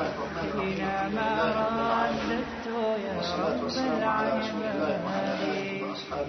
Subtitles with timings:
[0.00, 2.66] إلى ما رددت
[3.04, 3.62] يا رب
[3.98, 5.82] العالمين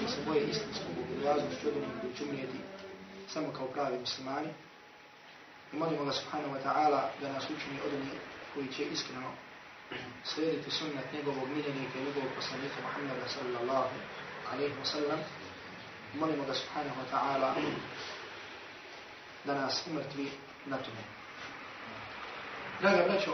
[0.03, 2.59] da se boje istinsko bogobojazno s čudom koji će umjeti
[3.29, 4.49] samo kao pravi muslimani.
[5.73, 8.13] I molimo Allah subhanahu wa ta'ala da nas učini od onih
[8.55, 9.31] koji će iskreno
[10.25, 13.95] slijediti sunnet njegovog miljenika i njegovog poslanika Muhammeda sallallahu
[14.53, 15.21] alaihi wa sallam.
[16.15, 17.55] Molimo Allah subhanahu wa ta'ala
[19.45, 20.31] da nas umrtvi
[20.67, 21.16] na tome.
[22.81, 23.31] Draga braćo,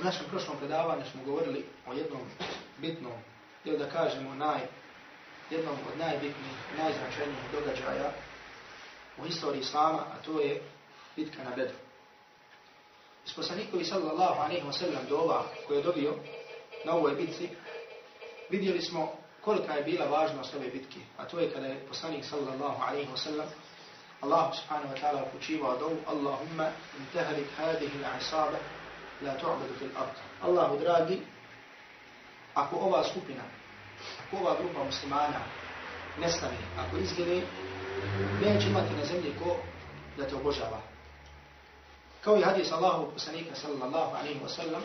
[0.00, 2.20] u našem prošlom predavanju smo govorili o jednom
[2.78, 3.12] bitnom,
[3.64, 4.60] ili da kažemo naj,
[5.50, 8.10] jednom od najbitnijih, najznačajnijih događaja
[9.18, 10.62] u historiji Islama, a to je
[11.16, 11.76] bitka na Bedru.
[13.26, 16.14] Iz poslanikovi sallallahu alaihi wa sallam dova koje je dobio
[16.84, 17.48] na ovoj bitci,
[18.50, 19.12] vidjeli smo
[19.44, 23.16] kolika je bila važnost ove bitke, a to je kada je poslanik sallallahu alaihi wa
[23.16, 23.48] sallam
[24.20, 28.58] Allah subhanahu wa ta'ala upućivao dovu Allahumma intahalik hadihi l'asabe
[29.22, 30.16] la tu'badu fil ard.
[30.42, 31.22] Allahu dragi,
[32.54, 33.42] ako ova skupina,
[34.26, 35.40] ako ova grupa muslimana
[36.20, 37.42] nestane, ako izgine,
[38.42, 39.56] neće imati na zemlji ko
[40.16, 40.80] da te obožava.
[42.24, 44.82] Kao i hadis Allahu poslanika sallallahu alaihi wa sallam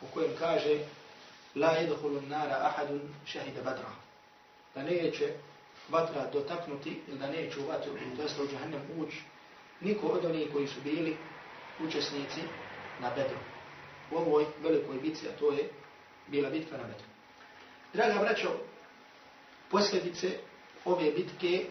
[0.00, 0.78] u kojem kaže
[1.54, 3.90] la yedhulu nara ahadun šahida badra.
[4.74, 5.34] Da neće
[5.88, 9.22] vatra dotaknuti ili da neće u vatru, to jest u džahnem ući,
[9.80, 11.16] niko od onih koji su bili
[11.84, 12.40] učesnici
[13.00, 13.38] na Bedru.
[14.10, 15.70] U ovoj velikoj bitci, a to je
[16.26, 17.06] bila bitka na Bedru.
[17.92, 18.48] Draga braćo,
[19.70, 20.28] posljedice
[20.84, 21.64] ove bitke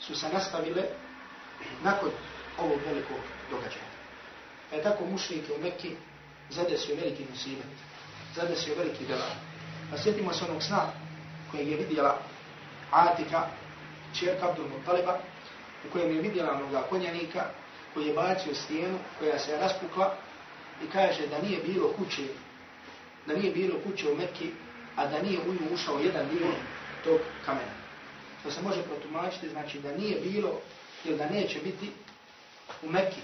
[0.00, 0.82] su se nastavile
[1.82, 2.10] nakon
[2.58, 3.18] ovog velikog
[3.50, 3.88] događaja.
[4.70, 5.90] Pa je tako mušnike u Mekki
[6.50, 7.66] zadesio veliki musibet,
[8.34, 9.34] zadesio veliki belaj.
[9.90, 10.92] Pa sjetimo se onog sna
[11.50, 12.22] kojeg je vidjela
[12.90, 13.48] Atika,
[14.14, 15.18] čerka Abdul Muttaliba,
[15.88, 17.44] u kojem je vidjela onoga konjanika
[17.94, 20.14] koji je bacio stijenu koja se je raspukla
[20.84, 22.22] i kaže da nije bilo kuće,
[23.26, 24.50] da nije bilo kuće u Mekki,
[24.96, 26.50] a da nije u nju ušao jedan dio
[27.04, 27.78] tog kamena.
[28.42, 30.60] To se može protumačiti, znači da nije bilo
[31.04, 31.90] ili da neće biti
[32.82, 33.20] u Mekki,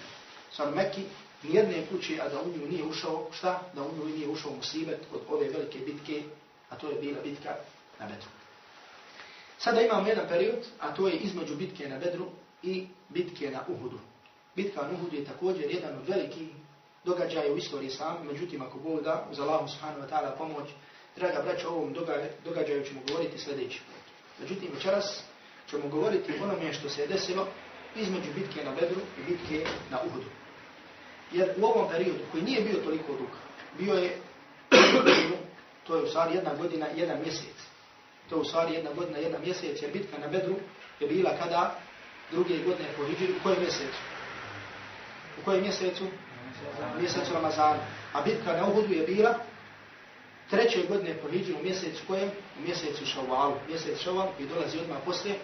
[0.52, 1.02] sad u Mekki,
[1.42, 3.60] nijedne kuće, a da u nju nije ušao, šta?
[3.74, 6.22] Da u nju nije ušao musibet od ove velike bitke,
[6.70, 7.56] a to je bila bitka
[8.00, 8.43] na Bedru.
[9.58, 12.26] Sada imamo jedan period, a to je između bitke na Bedru
[12.62, 13.98] i bitke na Uhudu.
[14.56, 16.48] Bitka na Uhudu je također jedan od velikih
[17.04, 20.68] događaja u istoriji sam, međutim ako Bog da, uz Allahu subhanahu wa ta'ala pomoć,
[21.16, 21.94] draga braća, o ovom
[22.44, 23.80] događaju ćemo govoriti sljedeći.
[24.40, 25.22] Međutim, večeras
[25.70, 27.46] ćemo govoriti o onome što se je desilo
[27.96, 30.30] između bitke na Bedru i bitke na Uhudu.
[31.32, 33.30] Jer u ovom periodu, koji nije bio toliko dug,
[33.78, 34.18] bio je,
[35.86, 37.73] to je u stvari jedna godina, jedan mjesec.
[38.34, 40.54] To u stvari jedna godina, jedna mjesec, jer bitka na Bedru
[41.00, 41.78] je bila kada
[42.30, 44.00] druge godine po Hidžiru, u kojem mjesecu?
[45.40, 46.04] U kojem mjesecu?
[47.00, 47.78] Mjesecu Ramazana.
[48.12, 49.34] A bitka na Uhudu je bila
[50.50, 52.30] treće godine po Hidžiru, u mjesecu kojem?
[52.58, 53.54] U mjesecu Šavalu.
[53.68, 55.34] Mjesec Šaval i dolazi odmah posle,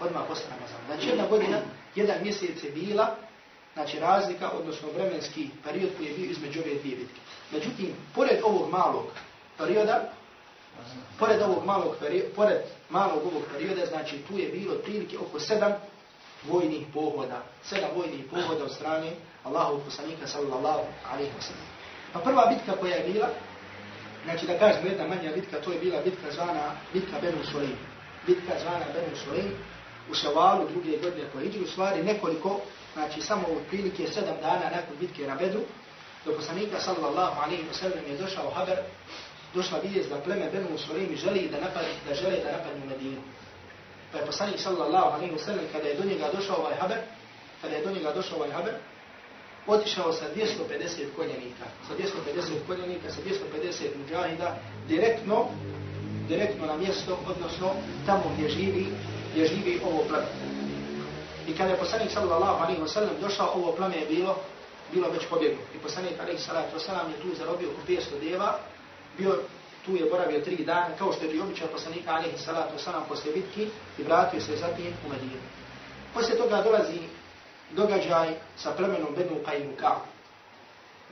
[0.00, 0.86] odmah posle Ramazana.
[0.86, 1.58] Znači jedna godina,
[1.94, 3.16] jedan mjesec je bila,
[3.74, 7.20] znači razlika, odnosno vremenski period koji je bio između ove dvije bitke.
[7.52, 9.06] Međutim, pored ovog malog
[9.58, 10.12] perioda,
[11.18, 12.58] pored ovog malog perioda, pored
[12.90, 15.72] malog ovog perioda, znači tu je bilo prilike oko sedam
[16.44, 19.10] vojnih pohoda, sedam vojnih pohoda od strane
[19.44, 21.66] Allahu poslanika sallallahu alaihi wa sallam.
[22.12, 23.28] Pa prva bitka koja je bila,
[24.24, 27.76] znači da kažem jedna manja bitka, to je bila bitka zvana bitka Benu Sulim.
[28.26, 29.52] Bitka zvana Benu Sulim
[30.10, 32.60] u Ševalu druge godine po Iđu, u stvari nekoliko,
[32.92, 35.60] znači samo otprilike prilike sedam dana nakon bitke na Bedru,
[36.24, 38.78] do poslanika sallallahu alaihi wa sallam je došao haber
[39.54, 43.20] došla vidjeti da pleme Benu Sulim želi da napad, da žele da napadnu Medinu.
[44.12, 46.98] Pa je poslanik sallallahu alaihi wa sallam kada je do njega došao ovaj haber,
[47.62, 48.74] kada je do njega došao ovaj haber,
[49.66, 54.56] otišao sa 250 konjenika, sa 250 konjenika, sa 250 muđahida,
[54.88, 55.46] direktno,
[56.28, 57.74] direktno na mjesto, odnosno
[58.06, 58.86] tamo gdje živi,
[59.32, 60.26] gdje živi ovo pleme.
[61.48, 64.36] I kada je poslanik sallallahu alaihi wa sallam došao, ovo pleme je bilo,
[64.92, 65.58] bilo već pobjeglo.
[65.74, 68.58] I poslanik alaihi salatu wa sallam je tu zarobio 500 djeva,
[69.18, 69.38] bio
[69.86, 73.32] tu je boravio tri dana, kao što je bio običaj poslanika alihi salatu Salam posle
[73.32, 73.68] bitki
[73.98, 75.42] i vratio se zatim u Medinu.
[76.14, 76.98] Poslije toga dolazi
[77.70, 79.94] događaj sa plemenom Benu Qainuka.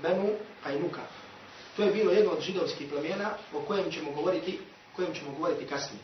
[0.02, 0.28] Benu
[0.64, 1.04] Qainuka.
[1.76, 4.60] To je bilo jedno od židovskih plemena o kojem ćemo govoriti,
[4.96, 6.02] kojem ćemo govoriti kasnije.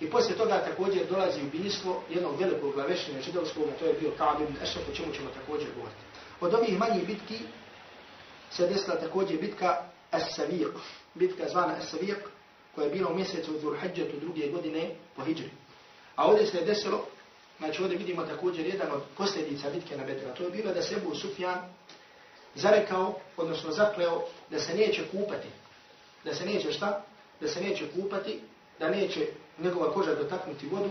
[0.00, 4.42] I poslije toga također dolazi ubijstvo jednog velikog glavešenja židovskog, a to je bio Ka'ab
[4.42, 6.00] ibn Ešraf, o čemu ćemo također govoriti.
[6.40, 7.38] Od ovih manjih bitki
[8.50, 10.72] se desila također bitka As-Saviq,
[11.14, 12.16] bitka zvana As-Saviq,
[12.74, 15.50] koja je bila u mjesecu Dhul-Hajjatu druge godine po Hidžri.
[16.16, 17.04] A ovdje se je desilo,
[17.58, 20.34] znači ovdje vidimo također jedan od posljedica bitke na Bedra.
[20.34, 21.58] To je bilo da se Ebu Sufjan
[22.54, 25.48] zarekao, odnosno zakleo, da se neće kupati.
[26.24, 27.04] Da se neće šta?
[27.40, 28.40] Da se neće kupati,
[28.78, 29.26] da neće
[29.58, 30.90] njegova koža dotaknuti vodu,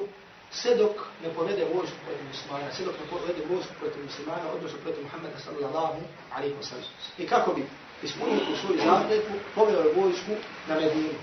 [0.52, 0.92] sve dok
[1.24, 5.40] ne povede vojsku protiv muslimana, sve dok ne povede vojsku protiv muslimana, odnosno protiv Muhammeda
[5.40, 6.02] sallallahu
[6.36, 6.86] alaihi wa sallam.
[7.18, 7.66] I kako bi
[8.04, 10.32] ispunio tu svoju zavljetu, poveo je vojsku
[10.68, 11.20] na Medinu.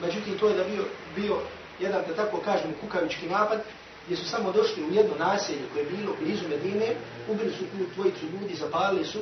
[0.00, 0.84] Međutim, to je da bio,
[1.16, 1.36] bio
[1.80, 3.60] jedan, da tako kažem, kukavički napad,
[4.04, 6.94] gdje su samo došli u jedno naselje koje je bilo blizu Medine,
[7.28, 9.18] ubili su tu dvojicu ljudi, zapalili su,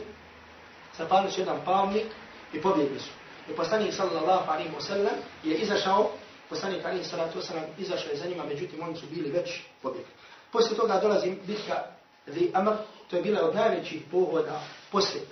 [0.99, 2.06] zapalili su jedan palmnik
[2.53, 3.11] i pobjegli su.
[3.50, 6.11] I poslanik sallallahu alaihi wa sallam je izašao
[6.49, 10.12] poslanik Ali wa sallam izašao je za njima, međutim oni su bili već pobjegli.
[10.53, 11.75] Poslije toga dolazi bitka
[12.27, 12.73] Zi Amr,
[13.11, 14.61] to je bila od najvećih pohoda
[14.93, 15.23] poslije,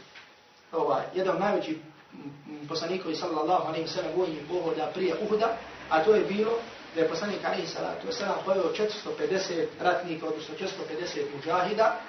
[0.72, 5.56] ovaj, jedan od najvećih mm, poslanikovi sallallahu alaihi sallam vojnih pohoda prije Uhuda,
[5.90, 6.52] a to je bilo
[6.94, 12.00] da je poslanik Ali sallatu Osalam pojeo 450 ratnika, odnosno 450 muđahida,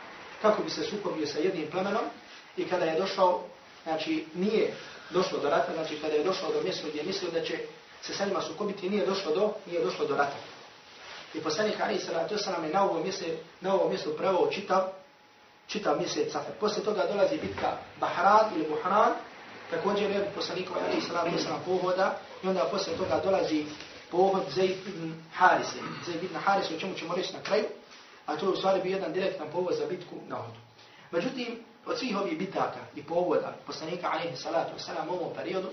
[0.42, 2.06] kako bi se sukobio sa jednim plemenom
[2.58, 3.44] i kada je došao,
[3.84, 4.74] znači nije
[5.10, 7.60] došlo do rata, znači kada je došao do mjesta gdje je mislio da će
[8.02, 10.36] se sa njima sukobiti nije došlo do nije došlo do rata.
[11.34, 13.26] I poslanik Ali sallallahu alejhi ve sellem na ovom mjestu
[13.62, 14.84] na ovom mjestu pravo čitav
[15.68, 16.54] čitav mjesec Safar.
[16.60, 19.14] Posle toga dolazi bitka Bahran ili Buhran,
[19.72, 23.66] također je poslanikova Ali sallallahu alejhi pohoda i onda posle toga dolazi
[24.12, 25.80] pohod Zaid ibn Harise.
[26.06, 27.66] Zaid ibn Haris o čemu ćemo reći na kraju,
[28.26, 30.60] a to je u stvari bio jedan direktan povod za bitku na Uhudu.
[31.12, 35.68] Međutim, od svih ovih bitaka i povoda poslanika alaihi salatu wasalam u ovom periodu,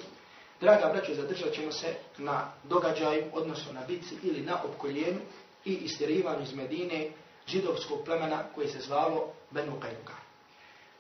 [0.61, 5.20] Draga braćo, zadržat ćemo se na događaju, odnosno na bitci ili na opkoljenju
[5.64, 7.11] i istirivanju iz Medine
[7.46, 10.12] židovskog plemena koje se zvalo Benu Kajnuka.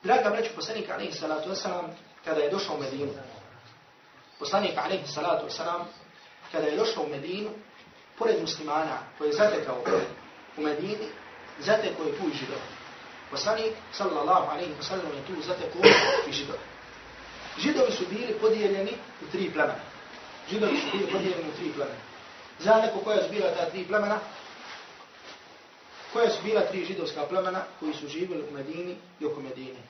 [0.02, 1.88] Draga braćo, poslanik alaihi salatu wasalam,
[2.24, 3.12] kada je došao u Medinu,
[4.38, 5.84] poslanik alaihi salatu wasalam,
[6.52, 7.50] kada je došao u Medinu,
[8.18, 9.84] pored muslimana koji je zatekao
[10.56, 11.08] u Medini,
[11.58, 12.60] zatekao je tu i židov.
[13.30, 15.82] Poslanik, sallallahu alaihi wasalam, je tu zatekao
[16.28, 16.56] i židov.
[17.58, 18.92] Židovi su bili podijeljeni
[19.22, 19.84] u tri plemena.
[20.50, 22.00] Židovi su bili podijeljeni u tri plemena.
[22.58, 24.18] Za neko koja su bila ta tri plemena?
[26.14, 29.80] Koja su bila tri židovska plemena koji su živjeli u Medini i oko Medine?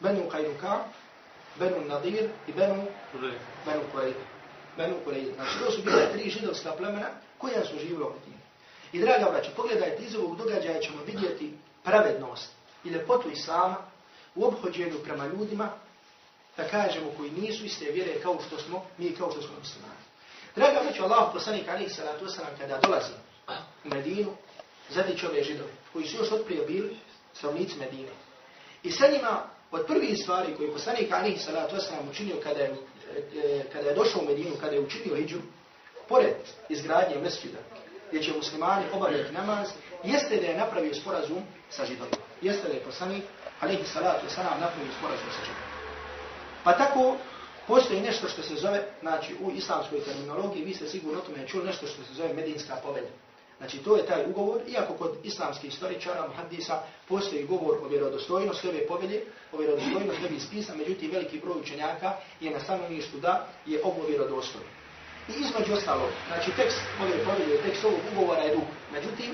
[0.00, 0.78] Benu Qajnuka,
[1.58, 2.86] Benu Nadir i Benu
[3.66, 4.24] Benu Kureyda.
[4.76, 5.34] Benu Kureyda.
[5.34, 7.08] Znači to su bila tri židovska plemena
[7.38, 8.42] koja su živjeli u Medini.
[8.92, 11.54] I draga braća, pogledajte iz ovog događaja ćemo vidjeti
[11.84, 12.52] pravednost
[12.84, 13.76] i lepotu Islama
[14.34, 15.70] u obhođenju prema ljudima
[16.56, 20.04] da kažemo koji nisu iste vjere kao što smo mi kao što smo muslimani.
[20.56, 23.12] Draga braćo Allah poslanik alejhi salatu vesselam kada dolazi
[23.84, 24.36] u Medinu
[24.90, 26.96] zadić ove židove koji su još otprije bili
[27.34, 28.08] stanovnici Medine.
[28.82, 32.76] I sa njima od prvih stvari koje poslanik alejhi salatu vesselam učinio kada je
[33.36, 35.38] e, kada je došao u Medinu, kada je učinio iđu,
[36.08, 36.34] pored
[36.68, 37.58] izgradnje mesdžida,
[38.08, 39.68] gdje će muslimani obavljati namaz,
[40.04, 42.16] jeste da je napravio sporazum sa židovima.
[42.42, 43.24] Jeste da je poslanik
[43.60, 45.74] Alihi salatu vesselam napravio sporazum sa židovima.
[46.64, 47.16] Pa tako
[47.66, 51.64] postoji nešto što se zove, znači u islamskoj terminologiji, vi ste sigurno o tome čuli
[51.66, 53.10] nešto što se zove medinska povelja.
[53.58, 58.86] Znači to je taj ugovor, iako kod islamskih istoričara, muhaddisa, postoji govor o vjerodostojnosti ove
[58.86, 64.06] povelje, o vjerodostojnosti ove spisa, međutim veliki broj učenjaka je na stanovištu da je ovo
[64.08, 64.66] vjerodostojno.
[65.28, 68.64] I između ostalo, znači tekst ove povelje, tekst ovog ugovora je dug.
[68.92, 69.30] Međutim,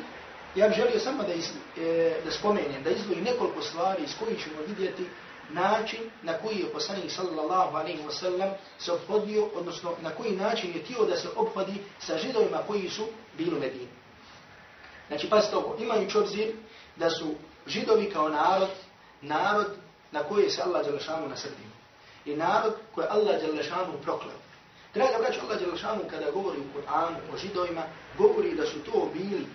[0.54, 4.42] ja bih želio samo da, iz, e, da spomenem, da izdvojim nekoliko stvari iz kojih
[4.44, 5.04] ćemo vidjeti
[5.52, 10.70] način na koji je poslanik sallallahu alaihi wa sallam se obhodio, odnosno na koji način
[10.74, 13.06] je tio da se obhodi sa židovima koji su
[13.38, 13.88] bili u Medini.
[15.10, 16.52] Znači, pazite ovo, imajući obzir
[16.96, 17.26] da su
[17.66, 18.68] židovi kao narod,
[19.22, 19.66] narod
[20.12, 21.70] na koji se Allah Đelešanu nasrdio.
[22.24, 24.38] I narod koji Allah Đelešanu proklao.
[24.94, 27.82] Draga braća, Allah Đelešanu kada govori u Kur'anu o židovima,
[28.18, 29.46] govori da su to bili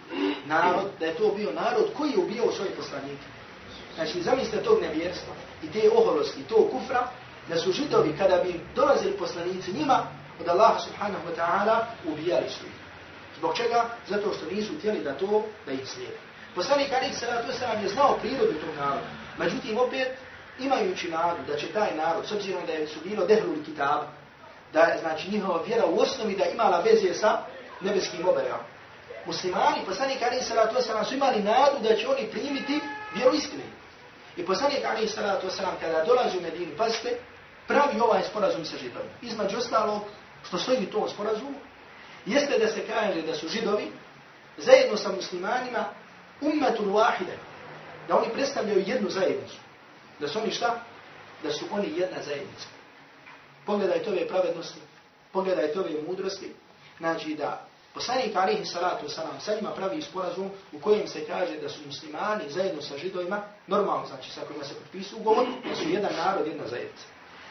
[0.45, 3.27] narod, da je to bio narod koji je ubio svoje poslanike.
[3.95, 5.33] Znači, zamislite tog nevjerstva
[5.63, 7.07] i te oholosti, to kufra,
[7.49, 10.07] da su židovi kada bi dolazili poslanici njima,
[10.41, 12.84] od Allaha subhanahu wa ta'ala ubijali su ih.
[13.37, 13.85] Zbog čega?
[14.07, 16.17] Zato što nisu htjeli da to, da ih slijede.
[16.55, 19.07] Poslanik Ali Salatu Salam je znao prirodu tog naroda.
[19.37, 20.07] Međutim, opet,
[20.59, 24.01] imajući nadu da će taj narod, s obzirom da je su bilo dehluli kitab,
[24.73, 27.41] da je znači njihova vjera u osnovi da imala veze sa
[27.81, 28.63] nebeskim oberama.
[29.25, 32.79] Muslimani, poslanik Ali Salatu Salam su imali nadu da će oni primiti
[33.15, 33.63] Vjeru istine.
[34.37, 37.17] I poslanik Ali Salatu Wasalam kada dolazi u Medinu, pazite,
[37.67, 39.11] pravi ovaj sporazum sa židovima.
[39.21, 40.01] Između ostalog,
[40.43, 41.59] što stoji to sporazumu,
[42.25, 43.91] jeste da se kaže da su židovi
[44.57, 45.85] zajedno sa muslimanima
[46.41, 47.37] ummetul wahide,
[48.07, 49.57] da oni predstavljaju jednu zajednicu.
[50.19, 50.79] Da su oni šta?
[51.43, 52.67] Da su oni jedna zajednica.
[53.65, 54.79] Pogledajte ove pravednosti,
[55.31, 56.53] pogledajte ove mudrosti,
[56.97, 61.69] znači da poslanik alihi salatu salam sa njima pravi sporazum u kojem se kaže da
[61.69, 66.11] su muslimani zajedno sa židovima, normalno znači sa kojima se potpisu ugovor, da su jedan
[66.15, 67.05] narod, jedna zajednica.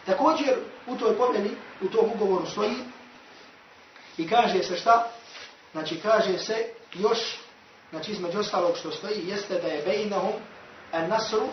[0.07, 0.54] Također
[0.87, 1.50] u toj pomeni,
[1.83, 2.76] u tom ugovoru stoji
[4.18, 5.11] i kaže se šta?
[5.73, 7.18] Znači kaže se još,
[7.90, 10.33] znači između ostalog što stoji, jeste da je bejnahum
[10.92, 11.49] an nasru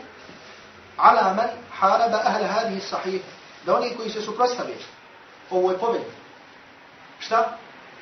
[0.98, 3.22] ala man haraba ahle hadihi sahih.
[3.65, 4.77] Da oni koji se suprostavili
[5.50, 6.06] ovoj pobjedi.
[7.20, 7.58] Šta?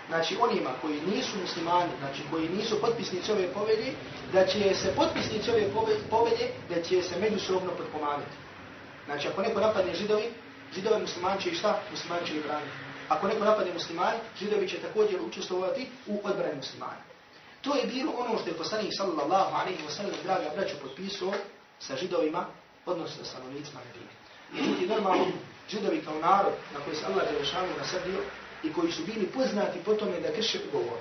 [0.07, 3.91] Znači onima koji nisu muslimani, znači koji nisu potpisnici ove pobjede,
[4.33, 5.63] da će se potpisnici ove
[6.09, 8.35] pobjede, da će se međusobno podpomagati.
[9.05, 10.33] Znači, ako neko napadne židovi,
[10.73, 11.79] židovi muslimani će i šta?
[11.91, 12.88] Muslimani će i braniti.
[13.09, 17.01] Ako neko napade muslimani, židovi će također učestvovati u odbrani muslimana.
[17.61, 21.33] To je bilo ono što je poslanik sallallahu alaihi wa sallam, draga braću, potpisao
[21.79, 22.45] sa židovima,
[22.85, 24.11] odnosno sa stanovnicima Medine.
[24.51, 25.25] Međutim, normalno,
[25.69, 28.19] židovi kao narod na koji se Allah Đelešanu nasrdio
[28.63, 30.99] i koji su bili poznati po tome da krše ugovor.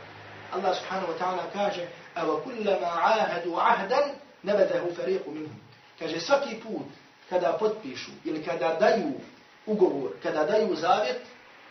[0.52, 4.10] Allah subhanahu wa ta'ala kaže, Ava kullama ahadu ahdan,
[4.42, 5.60] nebedahu fariqu minhum.
[5.98, 6.86] Kaže, svaki put
[7.28, 9.12] kada potpišu ili kada daju
[9.66, 11.20] ugovor, kada daju zavjet,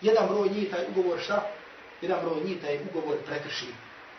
[0.01, 1.47] jedan broj njih taj ugovor šta?
[2.01, 3.65] Jedan broj njih taj ugovor prekrši.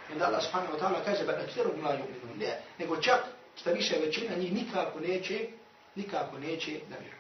[0.09, 2.39] I onda Allah subhanahu wa ta'ala kaže, ba aktheru la yu'minu.
[2.39, 3.21] Ne, nego čak
[3.57, 5.49] šta više većina njih nikako neće,
[5.95, 7.17] nikako neće da vjeru.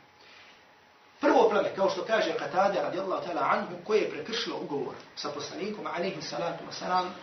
[1.20, 5.86] Prvo pleme, kao što kaže Katade radijallahu ta'ala anhu, koje je prekršilo ugovor sa poslanikom,
[5.86, 7.14] alaihi salatu wa salam,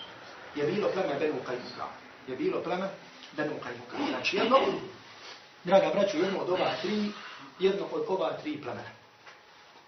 [0.55, 1.87] je bilo pleme Benu Qajmuka.
[2.27, 2.89] Je bilo pleme
[3.31, 4.09] Benu Qajmuka.
[4.09, 4.57] Znači jedno,
[5.63, 7.11] draga braću, jedno od ova tri,
[7.59, 8.89] jedno od ova tri plemena.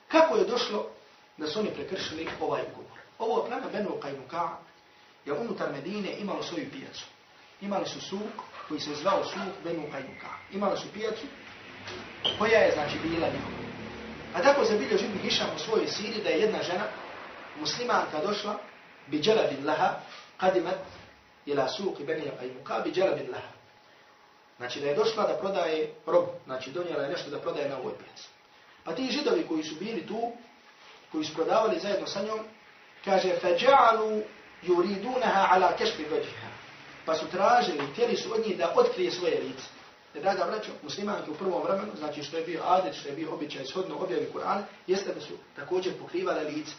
[0.08, 0.90] Kako je došlo
[1.38, 3.00] da su oni prekršili ovaj ugovor?
[3.20, 4.50] Ovo plana Benu Kajnuka
[5.26, 7.06] je unutar Medine imalo svoju pijacu.
[7.62, 8.34] Imali su suk
[8.68, 10.28] koji se zvao suk Benu Kajnuka.
[10.52, 11.26] Imali su pijacu
[12.40, 13.58] koja je znači bila njihova.
[14.34, 16.84] A tako se bilje živni Hišam u svojoj siri da je jedna žena,
[17.60, 18.60] muslimanka došla,
[19.08, 19.94] bi dželabin laha,
[20.38, 20.80] kadimat
[21.46, 23.58] ila suki Benu Kajnuka bi dželabin laha.
[24.58, 26.32] Znači da je došla da prodaje robu.
[26.46, 28.28] znači donijela je nešto da prodaje na ovoj pijaci.
[28.84, 30.32] Pa ti židovi koji su bili tu,
[31.13, 32.41] koji su prodavali zajedno sa njom,
[33.05, 34.23] kaže, فَجَعَلُوا
[34.63, 36.49] يُرِيدُونَهَا عَلَى كَشْبِ وَجِهَا
[37.05, 39.65] Pa su tražili, htjeli su od njih da otkrije svoje lice.
[40.15, 43.35] Jer, draga braćo, muslimanki u prvom vremenu, znači što je bio adet, što je bio
[43.35, 46.73] običaj, shodno objavi Kur'an, jeste da su također pokrivali lice.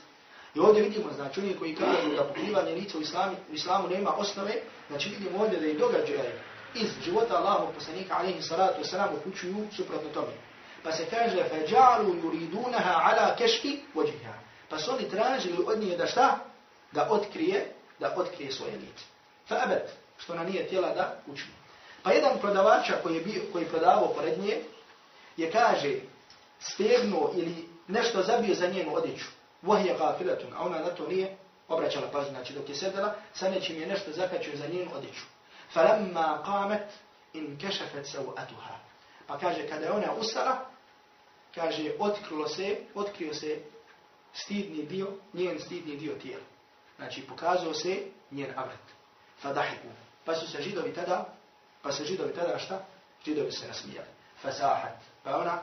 [0.56, 4.12] I ovdje vidimo, znači oni koji kažu da pokrivanje lica u islamu, u islamu nema
[4.16, 4.54] osnove,
[4.90, 6.42] znači vidimo ovdje da i događaje
[6.76, 10.34] iz života Allahog poslanika, alaihi salatu wasalam, upućuju suprotno tome.
[10.84, 14.34] Pa se kaže, فَجَعَلُوا يُرِيدُونَهَا عَلَى كَشْكِ وَجِهَا
[14.70, 16.40] Pa su oni tražili od nje da šta?
[16.92, 19.04] Da otkrije, da otkrije svoje lice.
[19.50, 19.88] فَأَبَتْ
[20.18, 21.54] Što ona nije tijela da učini.
[22.04, 24.62] Pa jedan prodavača koji je bio, koji prodavao pored nje,
[25.38, 25.96] je kaže,
[26.60, 29.26] stegnuo ili nešto zabio za njenu odjeću.
[29.64, 31.38] وَهِيَ غَافِلَتُنَ A ona na to nije
[31.68, 32.32] obraćala pažnju.
[32.32, 35.24] Znači dok je sedela, sa nečim je nešto zakačio za njenu odjeću.
[35.74, 36.88] فَلَمَّا قَامَتْ
[37.36, 38.87] إِنْ كَشَفَتْ سَوْأَتُهَا
[39.29, 40.65] Pa kaže, kada je ona usara,
[41.55, 43.61] kaže, otkrilo se, otkrio se
[44.33, 46.45] stidni dio, njen stidni dio tijela.
[46.97, 48.87] Znači, pokazao se njen avret.
[49.43, 49.89] Fadahiku.
[50.25, 51.35] Pa su se židovi tada,
[51.83, 52.81] pa se židovi tada šta?
[53.25, 54.09] Židovi se nasmijali.
[54.43, 54.97] Fasahat.
[55.23, 55.59] Pa ona,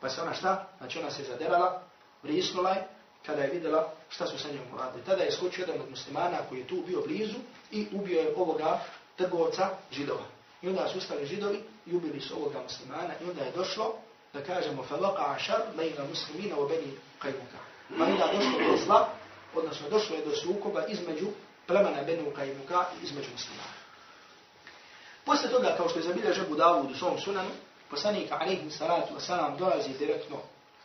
[0.00, 0.68] pa se ona šta?
[0.78, 1.82] Znači, ona se zaderala,
[2.22, 2.88] vrisnula je,
[3.26, 5.04] kada je videla šta su sa njom uradili.
[5.04, 7.38] Tada je skočio jedan od muslimana koji je tu bio blizu
[7.70, 8.80] i ubio je ovoga
[9.16, 10.24] trgovca židova.
[10.62, 13.95] I onda su ustali židovi i ubili su ovoga muslimana i onda je došlo
[14.33, 16.91] da kažemo فَلَقَعَ شَرْ لَيْنَ مُسْلِمِينَ وَبَنِي
[17.21, 17.53] قَيْمُكَ
[17.97, 19.09] Pa onda došlo do zla,
[19.55, 21.27] odnosno došlo je do sukoba između
[21.67, 23.73] plemena Benu Kajmuka i između muslimana.
[25.25, 27.49] Posle toga, kao što je zabilja žebu Davud u svom sunanu,
[27.89, 30.37] poslanika alaihi salatu wasalam dolazi direktno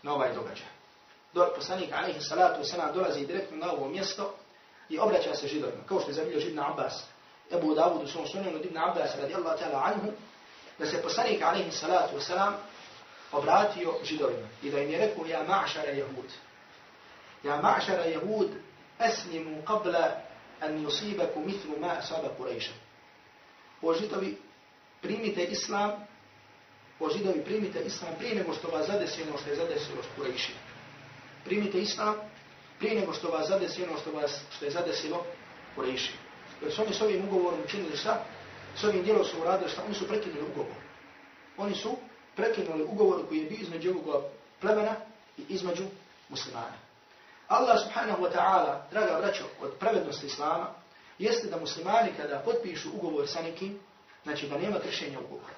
[0.03, 0.67] na ovaj događaj.
[1.33, 4.35] Do, poslanik alaihi salatu wasalam dolazi direktno na ovo mjesto
[4.89, 7.05] i obraća se židovima, kao što je zabilja židna Abbas.
[7.53, 10.13] Ebu Davud u svom sunanu od Ibn Abbas radijallahu ta'ala anhu,
[10.80, 12.54] da se poslanik alaihi salatu wasalam
[13.32, 16.32] obratio židovima i da im je rekao ja ma'šara jehud.
[17.44, 18.50] Ja ma'šara jehud
[19.00, 20.12] eslimu qabla
[20.62, 22.72] an yusibaku mithlu ma asaba Qurayša.
[23.82, 24.38] O židovi,
[25.02, 25.92] primite islam,
[27.00, 30.52] o židovi, primite islam prije nego što vas zadesi ono što je zadesilo s Qurayši.
[31.46, 32.16] Primite islam
[32.80, 35.26] prije nego što vas zadesi ono što, vas, što je zadesilo
[35.78, 36.12] Qurayši.
[36.62, 38.26] Jer su oni s ovim ugovorom učinili šta?
[38.76, 39.82] S ovim dijelom su uradili šta?
[39.86, 40.76] Oni su prekinuli ugovor.
[41.58, 41.98] Oni su
[42.36, 44.24] prekinuli ugovor koji je bio između ovog
[44.62, 44.96] plemena
[45.38, 45.84] i između
[46.30, 46.78] muslimana.
[47.48, 50.68] Allah subhanahu wa ta'ala, draga braćo, od pravednosti Islama,
[51.18, 53.80] jeste da muslimani kada potpišu ugovor sa nekim,
[54.24, 55.54] znači da nema kršenja ugovora.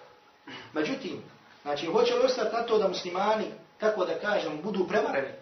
[0.74, 1.24] Međutim,
[1.62, 3.46] znači hoće li ostati na to da muslimani,
[3.78, 5.34] tako da kažem, budu prevareni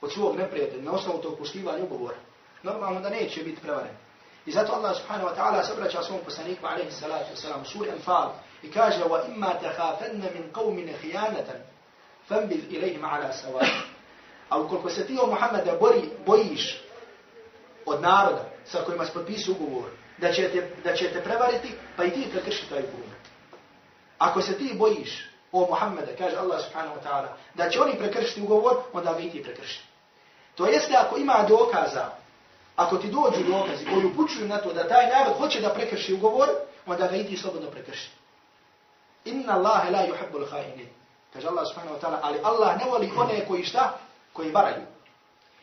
[0.00, 2.16] od svog neprijatelja na osnovu tog poštivanja ugovora?
[2.62, 3.96] Normalno da neće biti prevareni.
[4.46, 7.90] I zato Allah subhanahu wa ta'ala se obraća svom poslaniku alaihi salatu wasalam u suri
[7.90, 11.48] Anfal i kaže وَإِمَّا تَخَافَنَّ مِنْ قَوْمِنَ خِيَانَةً
[12.28, 13.68] فَنْبِذْ إِلَيْهِمْ عَلَى سَوَاءٍ
[14.48, 16.82] A ukoliko se ti o Muhammeda bori, bojiš
[17.86, 22.04] od naroda sa kojima se potpisi ugovor, da će, te, da će te prevariti, pa
[22.04, 23.16] i ti prekrši taj ugovor.
[24.18, 28.40] Ako se ti bojiš o Muhammeda, kaže Allah subhanahu wa ta'ala, da će oni prekršiti
[28.40, 29.80] ugovor, onda vi ti prekrši.
[30.54, 32.10] To jeste ako ima dokaza
[32.76, 36.48] Ako ti dođu dokazi koji upućuju na to da taj narod hoće da prekrši ugovor,
[36.86, 38.10] onda ga idi slobodno prekrši.
[39.24, 40.88] Inna Allahe la yuhibbul khainin.
[41.32, 43.98] Kaže Allah subhanahu wa ta'ala, ali Allah ne voli one koji šta?
[44.32, 44.82] Koji varaju.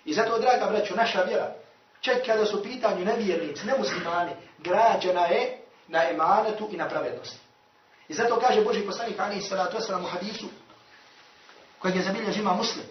[0.05, 1.53] I zato, draga braću, naša vjera,
[2.01, 7.39] čak kada su pitanju nevjernici, nemuslimani, građana je na emanetu i na pravednosti.
[8.07, 10.45] I zato kaže Boži poslanik Ali salatu wasalam u hadisu,
[11.79, 12.85] kojeg je zabilja žima muslim,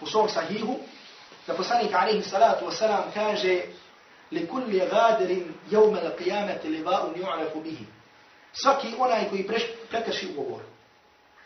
[0.00, 0.76] u svom sahihu,
[1.48, 3.62] da poslanik alaihi salatu wasalam kaže
[4.32, 5.30] لِكُلِّ غَادِرٍ
[5.70, 7.78] يَوْمَ jevme لِبَاءٌ يُعْرَفُ بِهِ.
[8.52, 9.48] Svaki onaj koji
[9.90, 10.60] prekrši ugovor,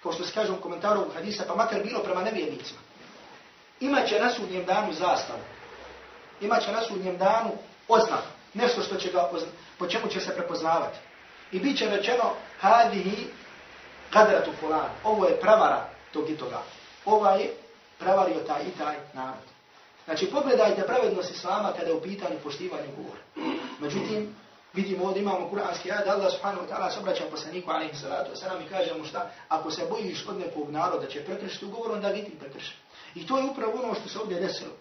[0.03, 2.81] kao što se kaže u komentaru hadisa, pa makar bilo prema nevjernicima,
[3.81, 5.41] imaće na sudnjem danu zastavu,
[6.41, 7.51] imaće na sudnjem danu
[7.89, 9.31] oznak, nešto što će ga,
[9.79, 10.99] po čemu će se prepoznavati.
[11.53, 13.27] I bit će rečeno, hadihi
[14.13, 16.63] gadratu fulan, ovo je pravara tog i toga.
[17.05, 17.55] Ova je
[17.99, 19.52] pravario taj i taj narod.
[20.05, 23.21] Znači, pogledajte pravednost Islama kada je u pitanju poštivanja ugovora.
[23.81, 24.35] Međutim,
[24.75, 28.67] vidimo ovdje imamo kuranski ajed, Allah subhanahu wa ta'ala se obraća poslaniku alaihi salatu wasalam
[28.67, 32.31] i kaže mu šta, ako se bojiš od nekog naroda će prekršiti ugovor, onda vidi
[32.41, 32.77] prekrši.
[33.15, 34.73] I to je upravo ono što se ovdje desilo.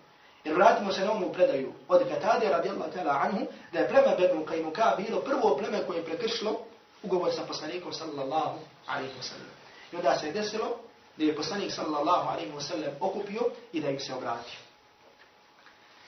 [0.44, 4.46] Jer vratimo se na onu predaju od Katade radijallahu ta'ala anhu, da je pleme Benu
[4.46, 6.60] Kajmuka bilo prvo pleme koje je prekršilo
[7.04, 9.52] ugovor sa poslanikom sallallahu alaihi wasallam.
[9.92, 10.78] I onda se je desilo
[11.18, 13.42] da je poslanik sallallahu alaihi wasallam okupio
[13.74, 14.71] i da im se obratio.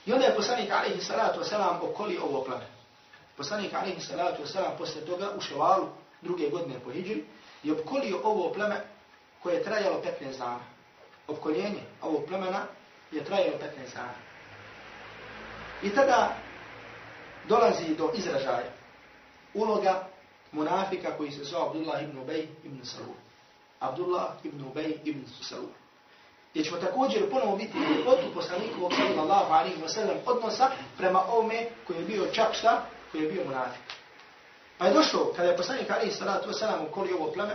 [0.06, 2.68] I onda je poslanik alaihi salatu wasalam okoli ovo plame.
[3.38, 5.88] Poslanik alaihi salatu wasalam posle toga u ševalu
[6.22, 7.24] druge godine po hijđri
[7.64, 8.82] i obkolio ovo pleme
[9.44, 10.60] koje je trajalo 15 dana.
[11.28, 12.66] Obkoljenje ovog plemena
[13.12, 14.14] je trajalo 15 dana.
[15.84, 16.36] I tada
[17.48, 18.72] dolazi do izražaja
[19.54, 20.08] uloga
[20.52, 23.16] munafika koji se zove Abdullah ibn Ubej ibn Salul.
[23.80, 25.70] Abdullah ibn Ubej ibn Salul
[26.54, 31.98] gdje ćemo također ponovo biti ljepotu poslaniku sallallahu alaihi wa sallam odnosa prema ovome koji
[31.98, 33.82] je bio čak šta, koji je bio munafik.
[34.78, 37.54] Pa je došlo, kada je poslanik alaihi sallatu wa sallam ukoli ovo pleme,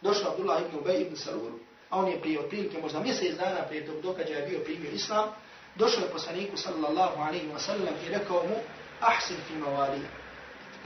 [0.00, 1.58] došlo Abdullah ibn Ubej ibn Saluru,
[1.90, 5.28] a on je prije otprilike možda mjesec dana prije tog dokađaja je bio primio islam,
[5.74, 8.56] došao je poslaniku sallallahu alaihi wa sallam i rekao mu,
[9.00, 10.00] ahsin fi mawali,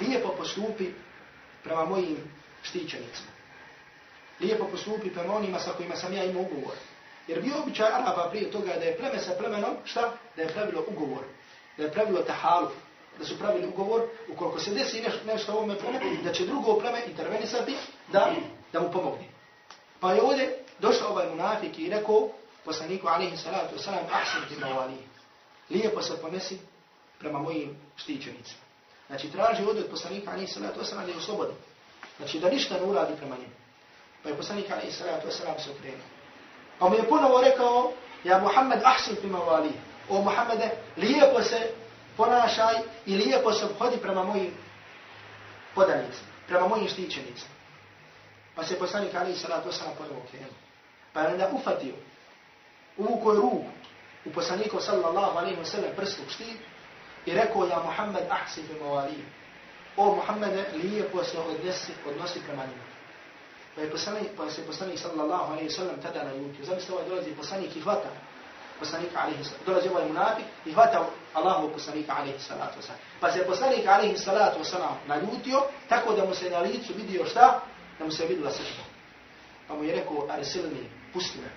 [0.00, 0.86] lijepo postupi
[1.64, 2.16] prema mojim
[2.62, 3.30] štićenicima.
[4.40, 6.76] Lijepo postupi prema onima sa kojima sam ja imao ugovor.
[7.26, 10.12] Jer bio običaj Araba prije toga da je pleme sa plemenom, šta?
[10.36, 11.24] Da je pravilo ugovor.
[11.76, 12.72] Da je pravilo tahaluf.
[13.18, 17.02] Da su pravili ugovor, ukoliko se desi nešto, nešto ovome pleme, da će drugo pleme
[17.06, 17.76] intervenisati
[18.12, 18.34] da,
[18.72, 19.28] da mu pomogne.
[20.00, 22.28] Pa je ovdje došao ovaj munafik i rekao
[22.64, 24.96] poslaniku alaihi salatu wasalam, ahsan ti mawali.
[25.70, 26.58] Lijepo se ponesi
[27.18, 28.60] prema mojim štićenicima.
[29.06, 31.52] Znači traži ovdje od poslanika alaihi salatu wasalam da je oslobodi.
[32.16, 33.50] Znači da ništa ne uradi prema njim.
[34.22, 36.15] Pa je poslanik alaihi salatu wasalam se okrenuo.
[36.78, 37.92] Pa mu je ponovo rekao,
[38.24, 39.72] ja Muhammed ahsin prima vali.
[40.08, 41.70] O Muhammede, lijepo se
[42.16, 42.74] ponašaj
[43.06, 44.50] i lijepo se obhodi prema mojim
[45.74, 47.54] podanicima, prema mojim štićenicima.
[48.54, 50.54] Pa se poslanik Ali salatu wasalam ponovo krenuo.
[51.12, 51.94] Pa je onda ufatio,
[52.96, 53.64] uvukoj ruku
[54.24, 56.56] u poslaniku sallallahu alaihi wa sallam prstu štit
[57.26, 59.24] i rekao, ja Muhammed ahsin prima vali.
[59.96, 62.95] O Muhammede, lijepo se odnesi, odnosi prema njima.
[63.76, 66.64] Pa je poslanik, pa se poslanik sallallahu alaihi sallam tada na jutju.
[66.64, 68.08] Zamislite ovaj dolazi poslanik i hvata
[68.78, 69.60] poslanika alaihi sallam.
[69.66, 73.20] Dolazi ovaj munafik i hvata Allahu poslanika alaihi sallatu wasallam.
[73.20, 77.60] Pa se poslanik alaihi sallatu wasallam naljutio tako da mu se na licu vidio šta?
[77.98, 78.84] Da mu se vidila srđba.
[79.68, 81.50] Pa mu je rekao, arsilni, pusti me.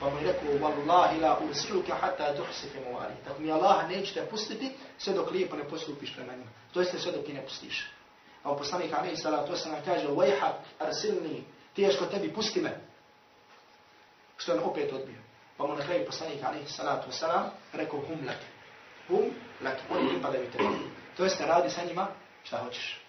[0.00, 3.14] Pa mu je rekao, wallahi la ursiluka hatta tuhsife muvali.
[3.24, 6.50] Tako mi Allah nećete pustiti sve dok lijepo ne postupiš prema njima.
[6.72, 7.90] To jeste sve dok ti ne pustiš.
[8.42, 11.44] A u poslanika alaihi salatu wasalam kaže Vajhak, arsilni,
[11.76, 12.80] teško tebi, pusti me.
[14.36, 15.18] Što je on opet odbio.
[15.56, 18.38] Pa mu na kraju poslanika alaihi salatu wasalam rekao hum lak.
[19.08, 19.30] Hum
[19.64, 20.64] lak, oni pripadaju tebi.
[21.16, 22.08] To jeste radi sa njima
[22.44, 23.00] šta hoćeš.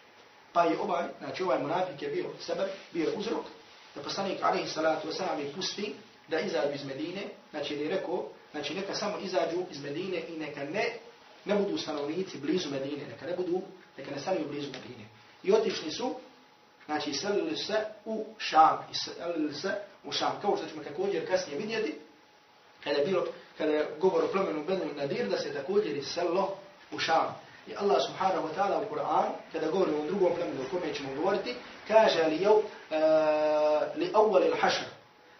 [0.53, 3.45] Pa je ovaj, znači ovaj munafik je bio sebe, bio je uzrok,
[3.95, 5.95] da poslanik alaihi salatu wasalam je pusti
[6.27, 10.63] da izađu iz Medine, znači je rekao, znači neka samo izađu iz Medine i neka
[10.63, 10.85] ne,
[11.45, 13.61] ne budu stanovnici blizu Medine, neka ne budu,
[13.97, 15.12] neka ne stanuju blizu Medine.
[15.43, 16.15] I otišli su,
[16.85, 21.95] znači iselili se u Šam, iselili se u Šam, kao što ćemo također kasnije vidjeti,
[22.83, 23.25] kada je bilo,
[23.57, 26.57] kada je govor o plemenu Benu Nadir, da se također iselilo
[26.91, 27.35] u Šam.
[27.67, 31.15] I Allah subhanahu wa ta'ala u Kur'an, kada govori o drugom plemenu o kome ćemo
[31.15, 31.55] govoriti,
[31.87, 32.63] kaže e, li jav, uh,
[33.95, 34.85] li awal il hašr.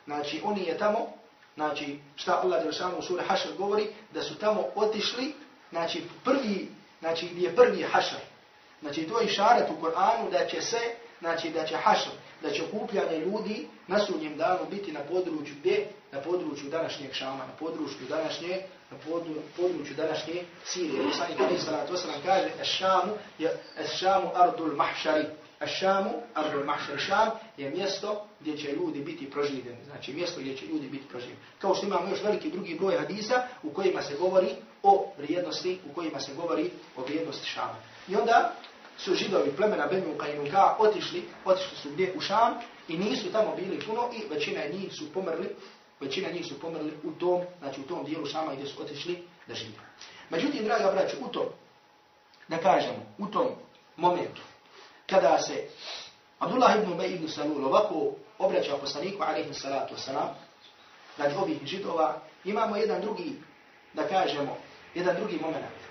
[0.06, 1.13] Znači, oni je tamo,
[1.56, 5.34] znači, šta Allah Đelšanu u suri hašr govori, da su tamo otišli,
[5.70, 8.33] znači, prvi, znači, gdje je prvi hašr.
[8.84, 10.80] Znači, to je išaret u Kur'anu da će se,
[11.19, 12.10] znači, da će hašr,
[12.41, 15.88] da će okupljanje ljudi na sudnjem danu biti na području gdje?
[16.12, 18.98] Na području današnjeg Šama, na području današnje, na
[19.58, 21.04] području današnje Sirije.
[21.04, 25.26] Poslanik Ali salatu wasalam kaže, Eš-Šamu je Eš-Šamu ardul mahšari.
[25.62, 27.00] Eš-Šamu ardul mahšari.
[27.00, 29.86] Šam je mjesto gdje će ljudi biti proživljeni.
[29.86, 31.41] Znači mjesto gdje će ljudi biti proživljeni.
[31.60, 34.50] Kao što imamo još veliki drugi broj hadisa u kojima se govori
[34.84, 37.76] o vrijednosti, u kojima se govori o vrijednosti Šama.
[38.08, 38.54] I onda
[38.97, 42.53] su židovi plemena Benu Kajnuka otišli, otišli su gdje u Šam
[42.88, 45.56] i nisu tamo bili puno i većina njih su pomrli,
[45.99, 49.53] većina njih su pomrli u tom, znači u tom dijelu Šama gdje su otišli da
[49.53, 49.77] žive.
[50.29, 51.45] Međutim, draga braću, u tom,
[52.47, 53.47] da kažemo, u tom
[53.97, 54.41] momentu,
[55.10, 55.67] kada se
[56.39, 60.27] Abdullah ibn Ubay ibn Salul ovako obraća poslaniku, alaihi salatu wasalam,
[61.17, 63.34] radi ovih židova, imamo jedan drugi,
[63.93, 64.58] da kažemo,
[64.95, 65.83] jedan drugi moment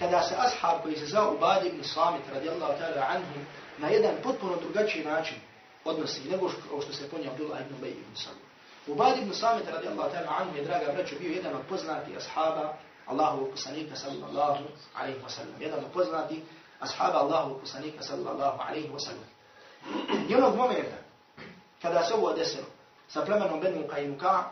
[0.00, 3.46] kada se ashab koji se zvao Ubadi ibn Samit radijallahu ta'ala anhum
[3.78, 5.36] na jedan potpuno drugačiji način
[5.84, 8.44] odnosi nego što, što se ponio Abdullah ibn Ubay ibn Samit.
[8.86, 12.74] Ubad ibn Samit radijallahu ta'ala anhu je, draga braćo, bio jedan od poznati ashaba
[13.06, 15.54] Allahu poslanika sallallahu alaihi wa sallam.
[15.60, 16.42] Jedan od poznati
[16.80, 19.28] ashaba Allahu poslanika sallallahu alaihi wa sallam.
[20.28, 20.96] I onog momenta
[21.82, 22.66] kada se ovo desilo
[23.08, 24.42] sa plemenom Benu Qajinuka,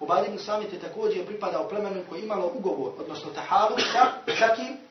[0.00, 4.85] Ubad ibn Samit je također pripadao plemenu koji imalo ugovor, odnosno tahavu sa, sa kim?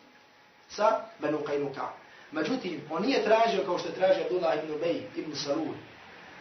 [0.69, 1.87] Sa Banu Qajnuka.
[2.31, 5.73] Međutim, on nije tražio kao što je tražio Abdullah ibn Ubej ibn Salul,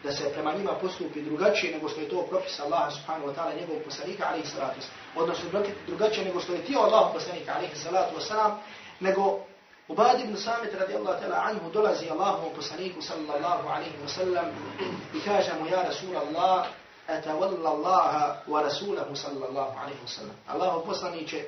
[0.04, 3.60] da se prema njima postupi drugačije nego što je to propis Allah subhanahu wa ta'ala
[3.60, 4.80] njegovog poslanika alaihi salatu
[5.16, 5.44] Odnosno
[5.86, 8.50] drugačije nego što je tio Allah poslanika alaihi salatu wasalam,
[9.00, 9.40] nego
[9.88, 14.46] Ubad ibn Samit radijallahu ta'ala anhu dolazi Allahom poslaniku sallallahu alaihi wasallam
[15.14, 16.66] i kaže mu ja Rasul Allah
[17.08, 20.36] atawalla Allaha wa Rasulahu sallallahu alaihi wasallam.
[20.48, 21.44] Allahu poslaniće,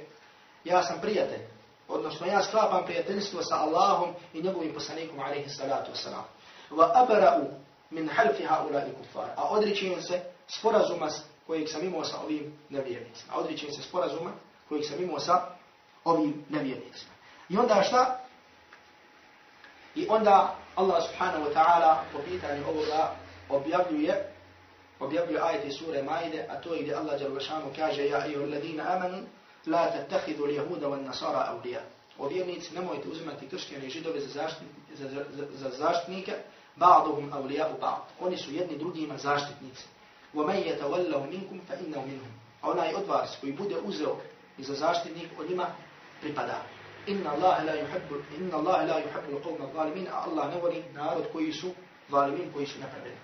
[0.64, 1.55] ja sam prijatelj
[1.88, 6.24] odnosno ja sklapam prijateljstvo sa Allahom i njegovim poslanikom alaihi salatu wasalam.
[6.70, 7.44] Va abara'u
[7.90, 9.30] min halfi haulai kuffar.
[9.36, 11.08] A odričujem se sporazuma
[11.46, 13.32] kojeg sam imao sa ovim nevjernicima.
[13.34, 14.30] A odričujem se sporazuma
[14.68, 15.46] kojeg sam imao sa
[16.04, 17.12] ovim nevjernicima.
[17.48, 18.20] I onda šta?
[19.94, 23.14] I onda Allah subhanahu wa ta'ala po pitanju ovoga
[23.48, 24.32] objavljuje
[25.00, 27.20] objavljuje ajete sure Maide, a to je gdje Allah
[27.76, 29.26] kaže Ja i ladina amanu
[29.66, 31.80] la tattakhidhu al-yahuda wan-nasara awliya.
[32.18, 36.32] O vjernici, nemojte uzimati kršćane i židove za, zaštitnika za, za, za zaštitnike,
[36.76, 38.02] ba'duhum awliya ba'd.
[38.20, 39.84] Oni su jedni drugima zaštitnici.
[40.34, 42.28] Wa man yatawallahu minkum fa innahu minhum.
[42.62, 44.16] A onaj od vas koji bude uzeo
[44.58, 45.66] i za zaštitnik od njima
[46.20, 46.62] pripada.
[47.06, 51.24] Inna Allah la yuhibbu inna Allah la yuhibbu al-qawma zalimin, a Allah ne voli narod
[51.32, 51.70] koji su
[52.10, 53.18] zalimin, koji su nepravedni.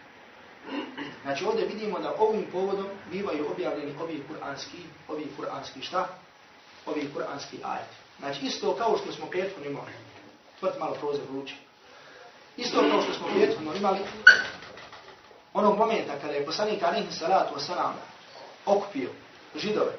[1.23, 4.79] Znači ovdje vidimo da ovim povodom bivaju objavljeni ovi kuranski,
[5.09, 6.09] ovi kuranski šta?
[6.87, 7.89] Ovih kuranski ajet.
[8.19, 9.93] Znači isto kao što smo prethodno imali,
[10.61, 11.55] tvrt malo prozor vruće.
[12.57, 14.01] isto kao što smo prethodno imali,
[15.55, 17.93] onog momenta kada je poslanik alaihi salatu wasalam
[18.67, 19.11] okupio
[19.55, 19.93] židove,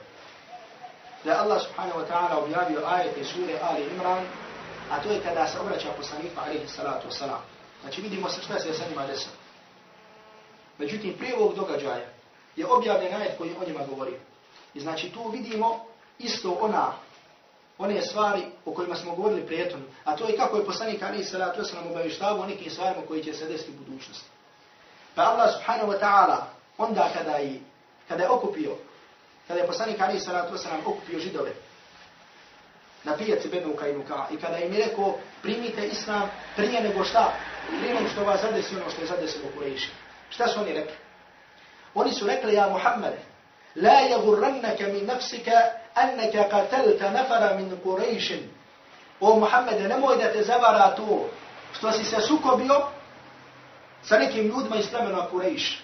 [1.23, 4.23] da je Allah subhanahu wa ta'ala objavio ajete sure Ali Imran,
[4.91, 7.41] a to je kada se obraća poslaniku alaihi salatu wasalam.
[7.81, 9.33] Znači vidimo se šta se je sa njima desilo.
[10.77, 12.05] Međutim, prije ovog događaja
[12.55, 14.13] je objavljen ajet koji o njima govori.
[14.73, 15.85] I znači tu vidimo
[16.19, 16.93] isto ona,
[17.77, 21.61] one stvari o kojima smo govorili prijetom, a to je kako je poslanik Ali Salatu
[21.61, 24.29] Wasalam obavištavao o nekim stvarima koji će se desiti u budućnosti.
[25.15, 26.37] Pa Allah subhanahu wa ta'ala,
[26.77, 27.59] onda kada je,
[28.07, 28.75] kada je okupio,
[29.47, 31.51] kada je poslanik Ali Salatu Wasalam okupio židove,
[33.03, 37.33] na pijaci Benu Kajnuka, i kada im je rekao, primite islam prije nego šta,
[37.79, 39.77] prije nego što vas zadesi ono što je zadesilo u
[40.29, 40.95] Šta su oni rekli?
[41.93, 43.13] Oni su rekli, ja Muhammed,
[43.75, 45.51] la yagurrannaka min nafsika
[45.95, 48.37] annaka qatalta nafara min Quraysh.
[49.19, 51.29] O Muhammed, nemoj da te zavara to
[51.73, 52.81] što si se sukobio
[54.03, 55.79] sa nekim ljudima iz plemena Quraysh.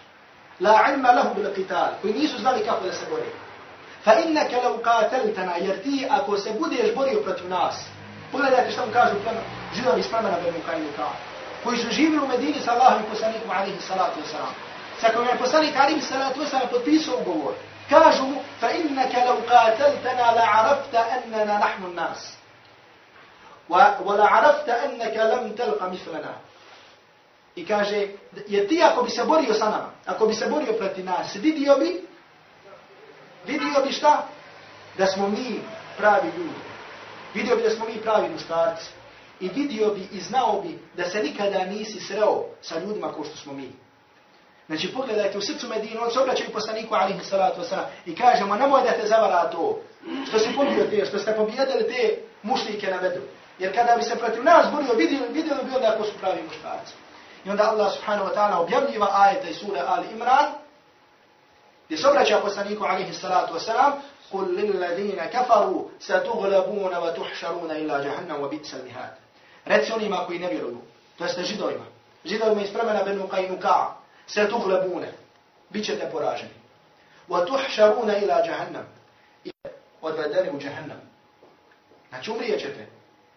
[0.59, 3.29] La ilma lahu bil qital, koji nisu znali kako da se bore.
[4.03, 7.75] Fa innaka law qataltana yarti ako se budeš borio protiv nas.
[8.31, 9.43] Pogledajte što mu kažu plemen,
[9.75, 11.09] židovi iz plemena Benu Kajnuka.
[11.63, 14.53] koji su živjeli u Medini sa Allahom i poslanikom alihi salatu wasalam.
[15.01, 17.53] Sa kojim je poslanik alihi salatu wasalam potpisao ugovor.
[17.89, 22.33] Kažu mu, fa innaka law qataltana la arafta annana nahnu nas.
[23.69, 26.33] Wa la arafta annaka lam talqa mithlana.
[27.55, 28.07] I kaže,
[28.47, 31.75] je ti ako bi se borio sa nama, ako bi se borio protiv nas, vidio
[31.75, 32.07] bi,
[33.45, 34.27] vidio bi šta?
[34.97, 35.61] Da smo mi
[35.97, 36.59] pravi ljudi.
[37.33, 38.89] Vidio bi da smo mi pravi muškarci.
[39.39, 43.37] I vidio bi i znao bi da se nikada nisi sreo sa ljudima kao što
[43.37, 43.71] smo mi.
[44.68, 48.82] Znači pogledajte u srcu Medinu, on se obraćaju poslaniku alihi salatu wasalam i kažemo nemoj
[48.82, 49.80] da te zavara to.
[50.28, 53.20] Što si pobio te, što ste pobjedili te mušlike na vedu.
[53.58, 56.94] Jer kada bi se protiv nas borio, vidio, vidio bi onda ako su pravi muškarci.
[57.44, 60.52] I onda Allah subhanahu wa ta'ala objavljiva ajeta iz sura Ali Imran,
[61.86, 63.92] gdje se obraća poslaniku alihi salatu wasalam,
[64.32, 69.14] قل للذين كفروا ستغلبون وتحشرون إلى جهنم وبئس المهاد
[69.64, 70.78] Reci onima koji ne vjeruju,
[71.18, 71.84] to jeste židovima,
[72.24, 73.86] židovima iz plemena Benu Qainuka,
[74.29, 75.11] se tuhlebune,
[75.69, 76.53] bit ćete poraženi.
[77.29, 78.85] Wa tuhšaruna ila jahannam,
[79.43, 79.51] i
[80.01, 81.01] odvedeni u jahannam.
[82.09, 82.87] Znači umrijet ćete.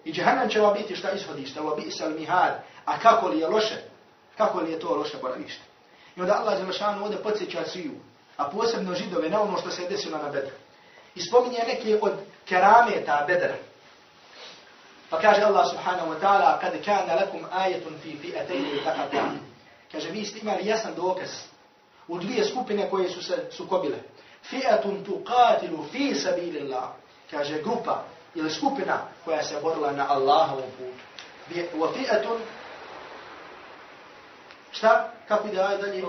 [0.04, 3.76] I jahannam će vam biti šta ishodište, wa bi'sal mihad, a kako li je loše,
[4.36, 5.62] kako li je to loše boravište.
[6.16, 7.92] I onda Allah Đelešanu ovdje podsjeća sviju,
[8.36, 10.54] a posebno židove, na ono što se desilo na Bedru.
[11.14, 12.12] I spominje neke od
[12.48, 13.54] kerameta Bedra.
[15.10, 19.51] Pa kaže Allah subhanahu wa ta'ala, kad kana lakum ajetun fi fi'atayni taqata.
[19.92, 21.30] Kaže, vi ste imali jasan dokaz
[22.08, 23.98] u dvije skupine koje su se sukobile.
[24.50, 26.88] Fi'atun tuqatilu fi sabilillah.
[27.30, 31.02] Kaže, grupa ili skupina koja se borila na Allahovom putu.
[31.78, 32.38] Wa fi'atun
[34.72, 35.12] Šta?
[35.28, 36.02] Kako ide aj dalje?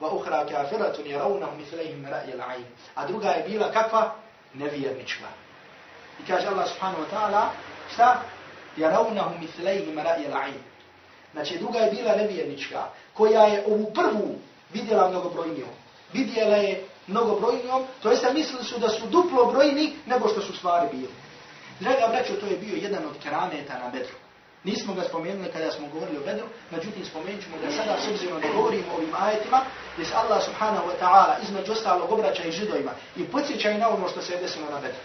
[0.00, 2.64] Wa ukhra kafiratun yarawnahu mithlihim ra'y al-'ayn.
[2.94, 4.14] A druga je bila kakva?
[4.54, 5.28] Nevjernička.
[6.22, 7.50] I kaže Allah subhanahu wa ta'ala,
[7.92, 8.22] šta?
[8.76, 10.60] Yarawnahu mithlihim ra'y al-'ayn.
[11.32, 14.34] Znači druga je bila nevjernička, koja je ovu prvu
[14.72, 15.68] vidjela mnogobrojnijom.
[16.12, 20.88] Vidjela je mnogobrojnijom, to jeste mislili su da su duplo brojni nego što su stvari
[20.92, 21.12] bili.
[21.80, 24.14] Draga braćo, to je bio jedan od kerameta na Bedru.
[24.64, 28.40] Nismo ga spomenuli kada smo govorili o Bedru, međutim spomenut ćemo da sada s obzirom
[28.40, 29.60] da govorimo o ovim ajetima,
[29.94, 33.88] gdje se Allah subhanahu wa ta'ala između ostalog obraća i židovima i podsjeća i na
[33.88, 35.00] ono što se je desilo na Bedru.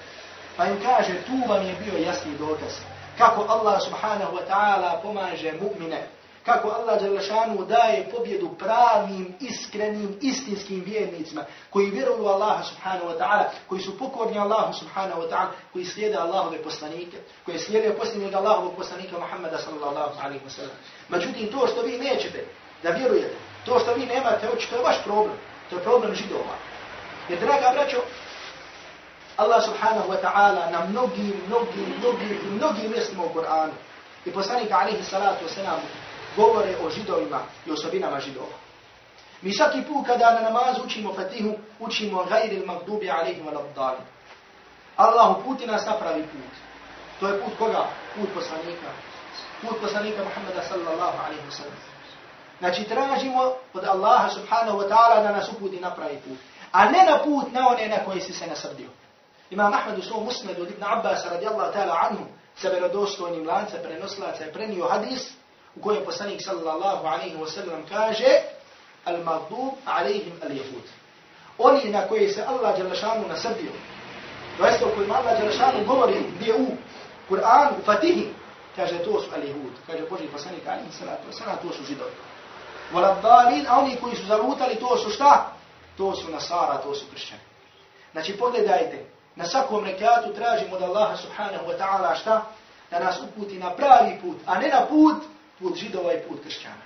[0.57, 2.73] Pa im kaže, tu vam je bio jasni dokaz
[3.17, 6.02] kako Allah subhanahu wa ta'ala pomaže mu'mine
[6.45, 13.43] kako Allah Đalešanu daje pobjedu pravim, iskrenim, istinskim vjernicima, koji vjeruju Allaha subhanahu wa ta'ala,
[13.69, 18.76] koji su pokorni Allahu subhanahu wa ta'ala, koji slijede Allahove poslanike, koji slijede posljednjeg Allahovog
[18.78, 20.76] poslanika Muhammada sallallahu alaihi wa sallam.
[21.10, 22.45] Međutim, to što vi nećete
[22.84, 25.38] da vjerujete, to što vi nemate oči, to je vaš problem.
[25.69, 26.56] To je problem židova.
[27.30, 27.97] Jer, draga braćo,
[29.37, 33.73] Allah subhanahu wa ta'ala na mnogim, mnogim, mnogim, mnogim mjestima u Kur'anu
[34.25, 35.79] i poslanik alaihi salatu wasalam
[36.35, 38.57] govore o židovima i osobinama židova.
[39.41, 44.01] Mi svaki put kada na namazu učimo fatihu, učimo gajri il magdubi alaihim al abdali.
[44.97, 46.53] Allah uputi nas na pravi put.
[47.19, 47.85] To je put koga?
[48.15, 48.89] Put poslanika.
[49.61, 51.77] Put poslanika Muhammeda sallallahu alaihi wa sallam.
[52.59, 56.37] Znači tražimo od Allaha subhanahu wa ta'ala da nas uputi na pravi put.
[56.71, 58.89] A ne na put na one na koji si se nasrdio.
[59.49, 62.25] Imam Ahmed u svom usmedu od Ibn Abbas radijallahu ta'ala anhu
[62.56, 65.32] sa verodostojnim lance prenoslaca je prenio hadis
[65.75, 68.41] u kojem poslanik sallallahu alaihi wa sallam kaže
[69.06, 70.86] al-maghdub alaihim al-yahud.
[71.58, 73.71] Oni na koje se Allah Đalešanu nasrdio,
[74.58, 76.67] to jeste o kojim Allah Đalešanu govori gdje u
[77.29, 78.34] Kur'an, u Fatihi,
[78.75, 79.73] kaže to su al-yahud.
[79.88, 82.12] Kaže Boži poslanik alaihi salatu wa sallam, to su židovi.
[82.93, 85.53] Walabdalin, a oni koji su zalutali, to su šta?
[85.97, 87.41] To su nasara, to su kršćani.
[88.12, 92.45] Znači pogledajte, na svakom rekiatu tražimo da Allah subhanahu wa ta'ala šta?
[92.91, 95.23] Da nas uputi na pravi put, a ne na put
[95.59, 96.85] put židova i put kršćana.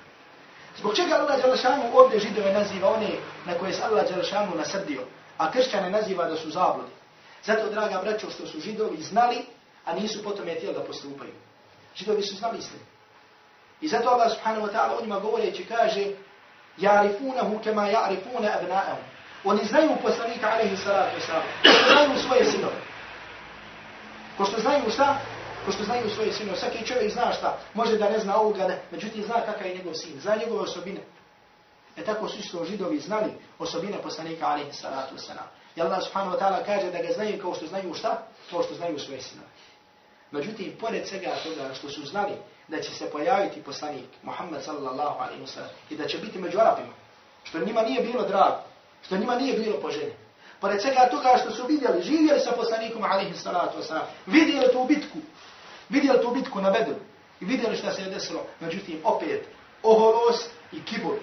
[0.78, 3.10] Zbog čega Allah Đalšanu ovdje židove naziva one
[3.46, 5.02] na koje se Allah Đalšanu nasrdio,
[5.38, 6.92] a kršćane naziva da su zabludi.
[7.44, 9.46] Zato, draga braćo, što su židovi znali,
[9.86, 11.34] a nisu potom je tijeli da postupaju.
[11.96, 12.84] Židovi su znali istinu.
[13.82, 16.06] I zato Allah subhanahu wa ta'ala o njima govoreći kaže
[16.78, 19.02] Ja'rifunahu kema ja'rifuna abna'ahu.
[19.44, 21.44] Oni znaju poslanika alaihi salatu wasalam.
[21.92, 22.82] Znaju svoje sinove.
[24.38, 25.20] Ko što znaju šta?
[25.68, 26.58] ko što znaju svoje sinove.
[26.58, 29.94] Svaki čovjek zna šta, može da ne zna ovoga, ne, međutim zna kakav je njegov
[29.94, 31.02] sin, zna njegove osobine.
[31.98, 35.48] E tako su isto židovi znali osobine poslanika alaihi salatu wasalam.
[35.76, 38.24] I Allah subhanahu wa ta'ala kaže da ga znaju kao što znaju šta?
[38.50, 39.48] Kao što znaju svoje sinove.
[40.32, 42.34] Međutim, pored svega toga što su znali
[42.68, 46.60] da će se pojaviti poslanik Muhammed sallallahu alaihi wa sallam i da će biti među
[46.60, 46.94] Arapima,
[47.44, 48.64] što njima nije bilo drago,
[49.06, 50.16] što njima nije bilo poželje.
[50.60, 55.18] Pored svega toga što su vidjeli, živjeli sa poslanikom alaihi salatu wasalam, vidjeli tu bitku,
[55.90, 56.96] vidjeli tu bitku na Bedru,
[57.42, 58.46] I vidjeli šta se je desilo.
[58.60, 59.48] Međutim, opet,
[59.84, 61.16] oholos i kibur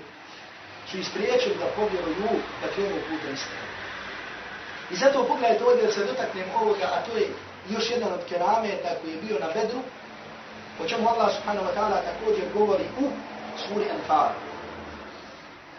[0.91, 3.65] su ispriječili da povjeruju da krenu putem istine.
[4.91, 7.29] I zato pogledajte ovdje da se dotaknem ovoga, a to je
[7.71, 9.81] još jedan od kerameta koji je bio na bedru,
[10.83, 13.05] o čemu Allah subhanahu wa ta'ala također govori u
[13.69, 14.29] suri Anfal.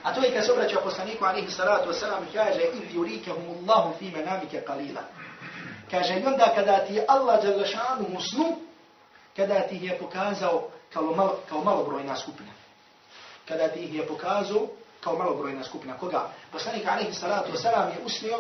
[0.06, 3.94] A to je kad se obraća poslaniku alihi salatu wasalam i kaže idh yurikahum Allahu
[4.00, 5.02] fi manamike qalila.
[5.92, 8.58] Kaže i onda kada ti je Allah dželešanu u snu,
[9.36, 12.52] kada ti je pokazao kao, malo, kao malobrojna skupina.
[13.48, 14.68] Kada ti je pokazao
[15.00, 15.98] kao malobrojna skupina.
[15.98, 16.30] Koga?
[16.52, 18.40] Poslanik alihi salatu wasalam je usnio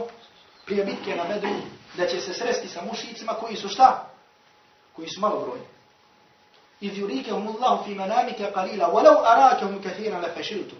[0.65, 1.55] prije bitke na Bedru
[1.97, 4.09] da će se sresti sa mušicima koji su šta?
[4.95, 5.65] Koji su malobrojni.
[6.81, 10.77] إذ يريكهم الله في منامك قليلا ولو أراكهم كثيرا لفشلتم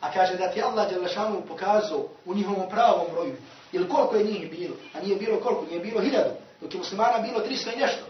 [0.00, 3.36] A kaže da ti Allah Đelešanu pokazao u njihovom pravom broju.
[3.72, 4.74] Ili koliko je njih bilo?
[4.94, 5.66] A nije bilo koliko?
[5.66, 6.30] Nije bilo hiljadu.
[6.60, 8.04] Dok je muslimana bilo 300 i nešto.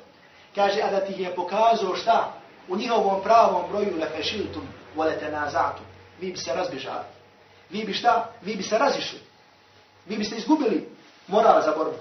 [0.54, 2.32] Kaže, a da ti je pokazao šta?
[2.68, 4.62] U njihovom pravom broju lefešiltum
[4.96, 5.82] volete nazatu.
[6.20, 7.04] Vi bi se razbižali.
[7.70, 8.30] Vi bi šta?
[8.42, 9.18] Vi bi se razišli.
[10.06, 10.88] Vi biste izgubili
[11.26, 11.98] moral za borbu.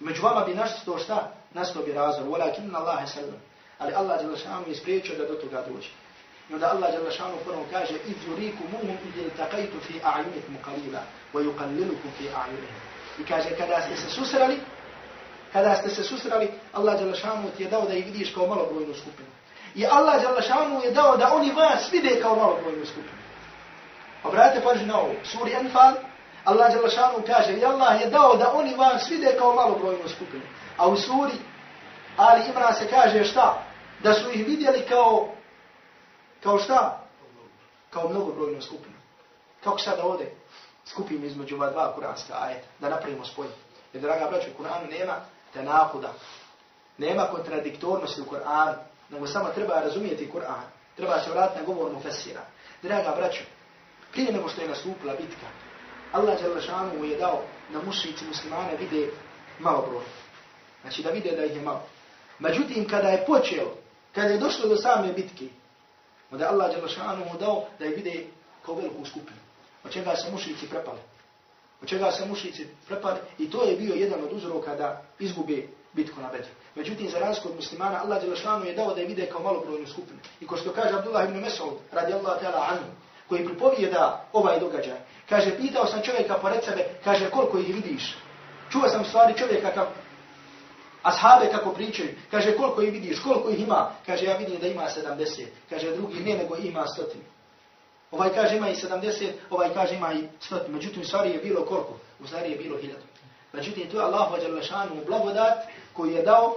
[0.00, 1.32] Među vama bi našto šta?
[1.54, 2.24] Nasto bi razor.
[2.24, 3.40] Walakin Allahe sallam.
[3.78, 5.88] Ali Allah Đelešanu je spriječio da do toga dođe.
[6.50, 11.02] I onda Allah Đelešanu prvo kaže إِذْ يُرِيكُمُهُمْ إِذِ الْتَقَيْتُ فِي أَعْيُنِكُمْ قَلِيلًا
[11.34, 12.76] وَيُقَلِّلُكُمْ فِي أَعْيُنِهِمْ
[13.18, 14.60] I kaže kada ste se susreli,
[15.52, 19.28] kada ste se susreli, Allah Đelešanu ti je dao da ih vidiš kao malobrojnu skupinu.
[19.74, 23.20] I Allah Đelešanu je dao da oni vas vide kao malobrojnu skupinu.
[24.24, 25.14] Obratite pažnju na ovo.
[25.24, 25.94] Suri Anfal,
[26.44, 30.44] Allah Đelešanu kaže i Allah je dao da oni vas vide kao malobrojnu skupinu.
[30.76, 31.38] A u suri
[32.16, 33.70] Ali Imran se kaže šta?
[34.02, 35.28] da su ih vidjeli kao,
[36.42, 37.00] kao šta?
[37.90, 38.96] Kao mnogobrojnu skupinu.
[39.64, 40.34] Kako sada ovdje
[40.86, 43.46] skupim između ova dva kuranska ajeta, da napravimo spoj.
[43.92, 45.14] Jer, draga braća, u Kur'anu nema
[45.52, 46.12] tenakuda.
[46.98, 48.74] Nema kontradiktornosti u Kur'anu,
[49.10, 50.62] nego samo treba razumijeti Kur'an.
[50.96, 52.40] Treba se vratiti na govor Mufessira.
[52.82, 53.42] Draga braću,
[54.12, 55.46] prije nego što je nastupila bitka,
[56.12, 59.10] Allah Đalešanu je dao na mušici muslimane vide
[59.58, 60.04] malo broj.
[60.82, 61.82] Znači da vide da ih je malo.
[62.38, 63.74] Međutim, kada je počeo
[64.14, 65.44] Kada je došlo do same bitke,
[66.30, 68.24] onda Allah Đelešanu mu dao da je vide
[68.66, 69.40] kao veliku skupinu.
[69.84, 70.98] Od čega se mušici prepali.
[71.82, 73.18] Od čega se mušici prepali.
[73.38, 75.62] I to je bio jedan od uzroka da izgube
[75.92, 76.50] bitku na Bedru.
[76.74, 80.18] Međutim, za razliku od muslimana, Allah Đelešanu je dao da je vide kao malobrojnu skupinu.
[80.40, 82.90] I ko što kaže Abdullah ibn Mesaud, radi Allah ta'ala anhu,
[83.28, 88.16] koji pripovijeda ovaj događaj, kaže, pitao sam čovjeka pored sebe, kaže, koliko ih vidiš?
[88.70, 89.86] Čuo sam stvari čovjeka
[91.02, 94.82] Ashabe kako pričaju, kaže koliko ih vidiš, koliko ih ima, kaže ja vidim da ima
[94.82, 97.02] 70, kaže drugi ne nego ima 100.
[98.10, 100.68] Ovaj kaže ima i 70, ovaj kaže ima i 100.
[100.68, 101.96] Međutim, stvari je bilo koliko?
[102.20, 102.92] U stvari je bilo 1000.
[103.52, 105.58] Međutim, to je Allah vađal šanu blagodat
[105.92, 106.56] koji je dao,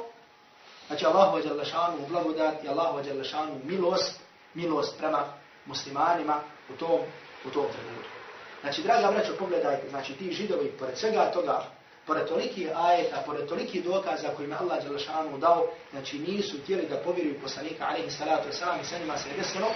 [0.87, 4.19] znači Allah vađal šanu blagodat i Allah vađal šanu milost,
[4.53, 5.23] milost prema
[5.65, 6.41] muslimanima
[6.73, 6.99] u tom,
[7.45, 8.09] u tom trenutku.
[8.61, 11.63] Znači, draga braćo, pogledajte, znači ti židovi, pored svega toga,
[12.07, 17.41] pored tolikih ajeta, pored tolikih dokaza kojima Allah Đelešanu dao, znači nisu htjeli da povjeruju
[17.41, 19.67] poslanika, alaihi salatu wasalam, i sa njima se je desilo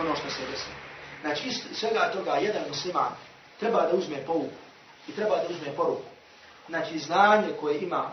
[0.00, 0.74] ono što se je desilo.
[1.20, 3.12] Znači iz svega toga jedan musliman
[3.60, 4.56] treba da uzme pouku
[5.08, 6.08] i treba da uzme poruku.
[6.68, 8.12] Znači znanje koje ima,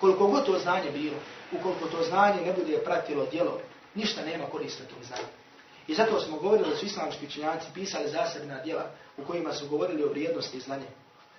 [0.00, 1.16] koliko god to znanje bilo,
[1.52, 3.60] ukoliko to znanje ne bude pratilo djelo,
[3.94, 5.28] ništa nema koriste tog znanja.
[5.88, 10.04] I zato smo govorili da su islamski činjaci pisali zasebna djela u kojima su govorili
[10.04, 10.86] o vrijednosti znanja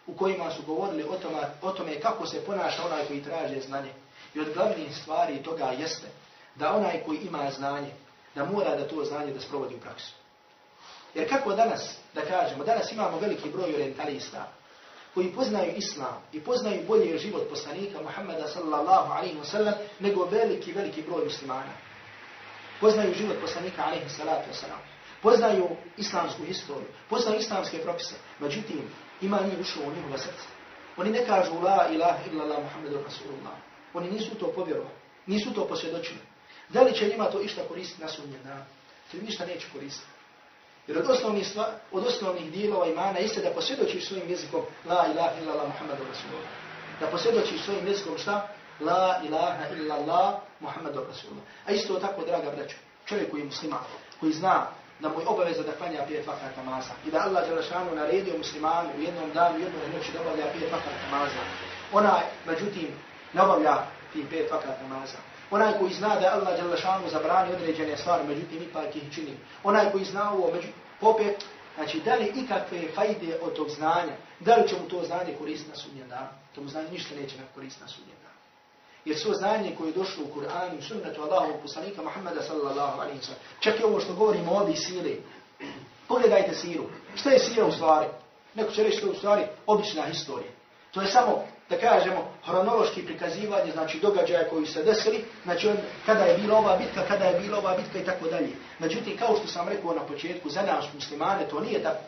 [0.08, 3.94] u kojima su govorili o tome, o tome kako se ponaša onaj koji traže znanje.
[4.34, 6.08] I od glavnih stvari toga jeste
[6.56, 7.92] da onaj koji ima znanje,
[8.36, 10.14] da mora da to znanje da sprovodi u praksu.
[11.14, 14.48] Jer kako danas, da kažemo, danas imamo veliki broj orientalista
[15.14, 20.72] koji poznaju islam i poznaju bolje život poslanika Muhammeda sallallahu alaihi wa sallam nego veliki,
[20.72, 21.74] veliki broj muslimana.
[22.80, 24.80] Poznaju život poslanika alaihi salatu wa sallam.
[25.22, 28.16] Poznaju islamsku historiju, poznaju islamske propise.
[28.40, 28.90] Međutim,
[29.22, 30.48] ima nije ušlo u njihova srca.
[30.98, 33.54] Oni ne kažu la ilaha illallah muhammedu rasulullah.
[33.94, 34.96] Oni nisu to povjerovali.
[35.26, 36.20] Nisu to posvjedočili.
[36.70, 38.64] Da li će njima to išta koristiti na sudnjem danu?
[39.12, 40.12] To ništa neće koristiti.
[40.88, 45.42] Jer od osnovnih, sva, od osnovnih dijelova imana jeste da posvjedočiš svojim jezikom la ilaha
[45.42, 46.50] illallah muhammedu rasulullah.
[47.00, 48.48] Da posvjedočiš svojim jezikom šta?
[48.80, 51.44] La ilaha illallah muhammedu rasulullah.
[51.66, 52.76] A isto tako, draga braćo,
[53.06, 53.80] čovjek koji je musliman,
[54.20, 54.68] koji zna
[55.02, 56.94] da mu je obaveza da klanja pet vakat namaza.
[57.08, 60.94] I da Allah Đelešanu naredio muslimanu u jednom danu, u noći da obavlja pet vakat
[61.12, 61.42] namaza.
[61.94, 62.88] Onaj, međutim,
[63.34, 63.76] ne obavlja
[64.14, 65.18] ti pet vakat namaza.
[65.52, 69.38] Onaj koji zna da Allah Đelešanu zabrani određene stvari, međutim, ipak ih čini.
[69.64, 71.46] Onaj koji zna ovo, međutim, popet,
[71.76, 75.70] znači, da li ikakve fajde od tog znanja, da li će mu to znanje koristiti
[75.70, 76.30] na sudnjem danu?
[76.56, 78.31] To mu znanje ništa neće koristiti na sudnjem danu.
[79.06, 83.20] Jer svo znanje koje je došlo u Kur'anu i sunnetu Allahovog poslanika Muhammeda sallallahu alaihi
[83.20, 83.42] wa sallam.
[83.60, 85.12] Čak i ovo što govorimo ovdje sile.
[86.08, 86.84] Pogledajte siru.
[87.16, 88.08] Šta je sira u stvari?
[88.54, 90.52] Neko će reći što je u stvari obična historija.
[90.92, 96.24] To je samo, da kažemo, hronološki prikazivanje, znači događaja koji se desili, znači on, kada
[96.24, 98.50] je bila ova bitka, kada je bila ova bitka i tako dalje.
[98.80, 102.04] Međutim, kao što sam rekao na početku, za nas muslimane to nije tako.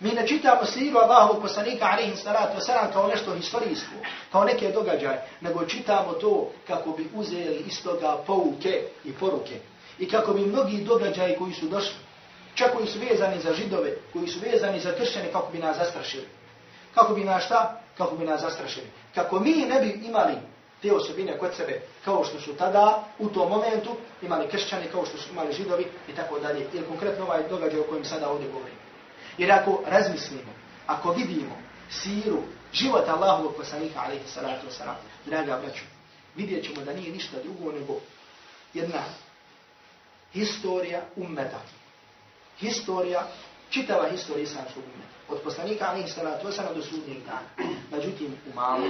[0.00, 3.94] Mi ne čitamo siru Allahovog poslanika alaihi salatu wasalam kao nešto historijsko,
[4.32, 9.60] kao neke događaje, nego čitamo to kako bi uzeli iz toga pouke i poruke.
[9.98, 11.96] I kako bi mnogi događaji koji su došli,
[12.54, 16.28] čak koji su vezani za židove, koji su vezani za kršćane, kako bi nas zastrašili.
[16.94, 17.80] Kako bi nas šta?
[17.98, 18.86] Kako bi nas zastrašili.
[19.14, 20.34] Kako mi ne bi imali
[20.82, 23.90] te osobine kod sebe, kao što su tada, u tom momentu,
[24.22, 26.66] imali kršćani, kao što su imali židovi i tako dalje.
[26.72, 28.79] Ili konkretno ovaj događaj o kojem sada ovdje govorim.
[29.38, 30.52] Jer ako razmislimo,
[30.86, 31.56] ako vidimo
[31.90, 34.94] siru života Allahovog poslanika, alaihi salatu wasalam,
[35.26, 35.84] draga braću,
[36.36, 38.00] vidjet ćemo da nije ništa drugo nego
[38.74, 39.02] jedna
[40.32, 41.60] historija ummeta.
[42.58, 43.26] Historija,
[43.70, 45.14] čitava historija islamskog ummeta.
[45.28, 47.72] Od poslanika, alaihi salatu wasalam, do sudnjeg dana.
[47.90, 48.86] Međutim, u malu.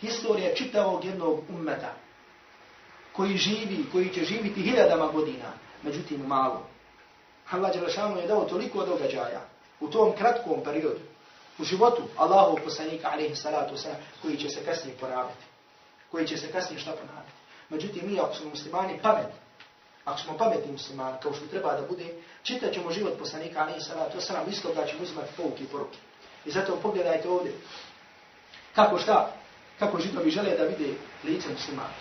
[0.00, 1.94] Historija čitavog jednog ummeta
[3.12, 5.52] koji živi, koji će živiti hiljadama godina.
[5.82, 6.71] Međutim, u.
[7.52, 9.40] Allah Đelešanu je dao toliko događaja
[9.80, 11.00] u tom kratkom periodu,
[11.58, 15.44] u životu Allahu poslanika alaihi salatu wasalam, koji će se kasnije poraviti,
[16.10, 17.32] Koji će se kasnije šta ponaviti.
[17.68, 19.38] Međutim, mi ako smo muslimani pametni,
[20.04, 22.04] ako smo pametni muslimani, kao što treba da bude,
[22.42, 25.98] čitat ćemo život poslanika alaihi salatu wasalam, isto da ćemo uzimati pouke i poruke.
[26.44, 27.52] I zato pogledajte ovdje,
[28.74, 29.32] kako šta,
[29.78, 30.94] kako židovi žele da vide
[31.24, 31.94] lice muslimana.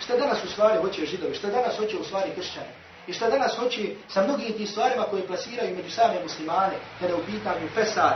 [0.00, 2.79] Šta danas u stvari hoće židovi, šta danas hoće u stvari kršćani.
[3.10, 7.24] I što danas hoće sa mnogim tim stvarima koje plasiraju među same muslimane, kada u
[7.26, 8.14] pitanju fesad,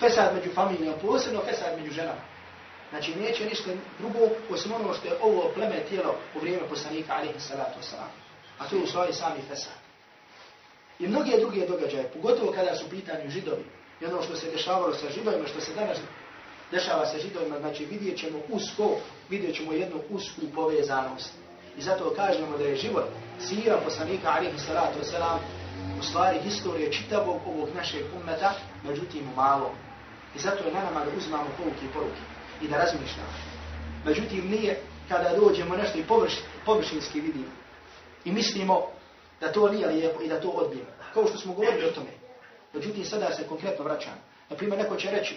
[0.00, 2.20] fesad među familijom, posebno fesad među ženama.
[2.90, 4.18] Znači neće ništa drugo
[4.50, 8.12] osim ono što je ovo pleme tijelo u vrijeme poslanika alihi salatu wasalam.
[8.58, 9.72] A to je u stvari sami fesad.
[10.98, 13.64] I mnoge druge događaje, pogotovo kada su pitanju židovi,
[14.00, 15.98] i ono što se dešavalo sa židovima, što se danas
[16.70, 18.96] dešava sa židovima, znači vidjet ćemo usko,
[19.28, 21.45] vidjet ćemo jednu usku povezanost.
[21.78, 23.04] I zato kažemo da je život
[23.40, 25.38] sira poslanika alihi salatu wasalam
[26.00, 28.52] u stvari historije čitavog ovog našeg ummeta,
[28.84, 29.70] međutim malo.
[30.36, 32.20] I zato je na nama da uzmamo pouke i poruke
[32.62, 33.32] i da razmišljamo.
[34.04, 36.32] Međutim nije kada dođemo nešto i površ,
[36.64, 37.50] površinski vidimo
[38.24, 38.86] i mislimo
[39.40, 40.90] da to nije lijepo i da to odbijemo.
[41.14, 42.10] Kao što smo govorili o tome.
[42.72, 44.16] Međutim sada se konkretno vraćamo.
[44.50, 45.34] Naprimjer neko će reći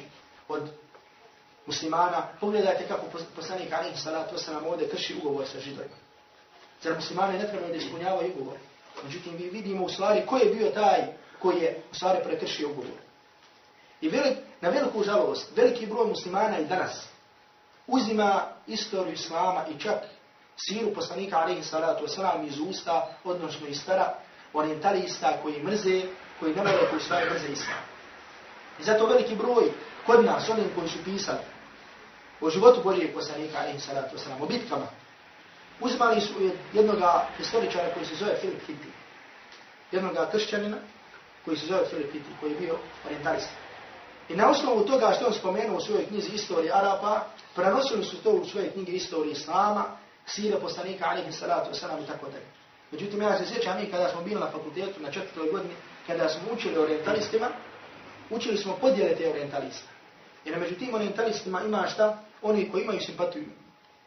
[0.48, 0.70] od
[1.66, 5.96] muslimana, pogledajte kako poslanik alihi salatu wasalam ovdje krši ugovor sa židovima.
[6.82, 8.58] Zar muslimane ne trebaju da ispunjavaju ugovor?
[9.04, 11.02] Međutim, mi vidimo u stvari ko je bio taj
[11.40, 12.92] koji je u stvari prekršio ugovor.
[14.02, 17.08] I velik, na veliku žalost, veliki broj muslimana i danas
[17.88, 19.98] uzima istoriju islama i čak
[20.58, 24.16] siru poslanika alaihi salatu wasalam iz usta, odnosno iz stara,
[24.54, 26.02] orientalista koji mrze,
[26.40, 27.84] koji ne vole koji stvari mrze islam.
[28.80, 29.72] I zato veliki broj
[30.06, 31.40] kod nas, onim koji su pisali
[32.42, 34.88] o životu Božijeg poslanika alaihi salatu wasalam, o bitkama,
[35.80, 36.34] uzmali su
[36.74, 36.98] jednog
[37.38, 38.88] historičara koji se zove Filip Hitti.
[39.92, 40.78] Jednog kršćanina
[41.46, 43.52] koji se zove Filip Hitti, koji je bio orientalista.
[44.30, 47.26] I na osnovu toga što on spomenuo u svojoj knjizi Istorije Arapa,
[47.56, 49.86] prenosili su to u svoje knjige Istorije Islama,
[50.26, 52.46] sire poslanika alihi salatu wasalam i tako dalje.
[52.92, 55.74] Međutim, ja se sjećam i kada smo bili na fakultetu na četvrtoj godini,
[56.08, 57.48] kada smo učili orientalistima,
[58.30, 59.90] učili smo podjele te orientalista.
[60.46, 62.18] Jer među tim orientalistima ima šta?
[62.42, 63.46] Oni koji imaju simpatiju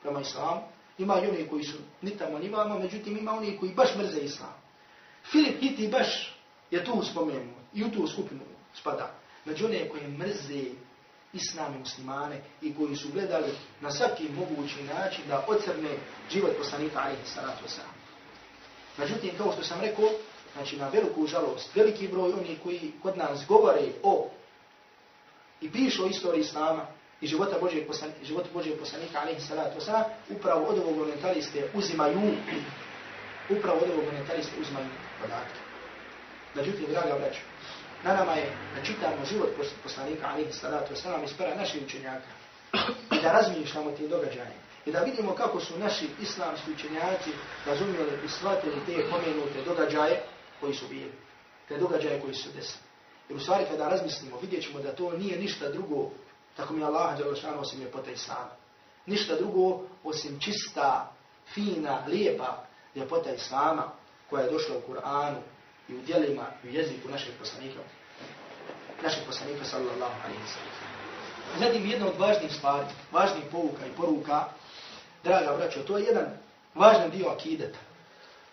[0.02, 0.60] prema islamu,
[0.99, 4.20] Ima i oni koji su ni tamo ni vamo, međutim ima oni koji baš mrze
[4.20, 4.55] islam.
[5.30, 6.36] Filip Hiti baš
[6.70, 8.40] je tu spomenuo i u tu skupinu
[8.74, 9.14] spada.
[9.45, 10.64] Među one koje mrze
[11.32, 15.97] islami muslimane i koji su gledali na svaki mogući način da ocrne
[16.30, 18.03] život poslanika alaihi salatu wasalam.
[18.99, 20.09] Međutim, kao što sam rekao,
[20.53, 24.30] znači na veliku žalost, veliki broj onih koji kod nas govore o
[25.61, 26.86] i pišu o istoriji islama,
[27.22, 32.20] i života Božijeg poslanika, života Božijeg poslanika, alaihi salatu wasalam, upravo od ovog orientaliste uzimaju,
[33.56, 34.88] upravo od ovog orientaliste uzimaju
[35.22, 35.60] podatke.
[36.54, 37.40] Međutim, draga braću,
[38.04, 39.50] na nama je da čitamo život
[39.82, 42.30] poslanika, alaihi salatu wasalam, ispara naših učenjaka
[43.12, 47.30] i da razmišljamo tim događajima i da vidimo kako su naši islamski učenjaci
[47.66, 50.22] razumijeli i shvatili te pomenute događaje
[50.60, 51.12] koji su bili,
[51.68, 52.82] te događaje koji su desili.
[53.28, 56.10] Jer u stvari kada razmislimo, vidjet da to nije ništa drugo
[56.57, 58.50] Tako mi Allah Đalešanu osim ljepota Islama.
[59.07, 61.12] Ništa drugo osim čista,
[61.55, 63.92] fina, lijepa ljepota Islama
[64.30, 65.40] koja je došla u Kur'anu
[65.88, 67.80] i u dijelima i u jeziku našeg poslanika.
[69.03, 70.92] Našeg poslanika sallallahu alaihi sallam.
[71.59, 74.44] Zatim jedna od važnijih stvari, važnijih pouka i poruka
[75.24, 76.26] Draga braćo, to je jedan
[76.74, 77.78] važan dio akideta.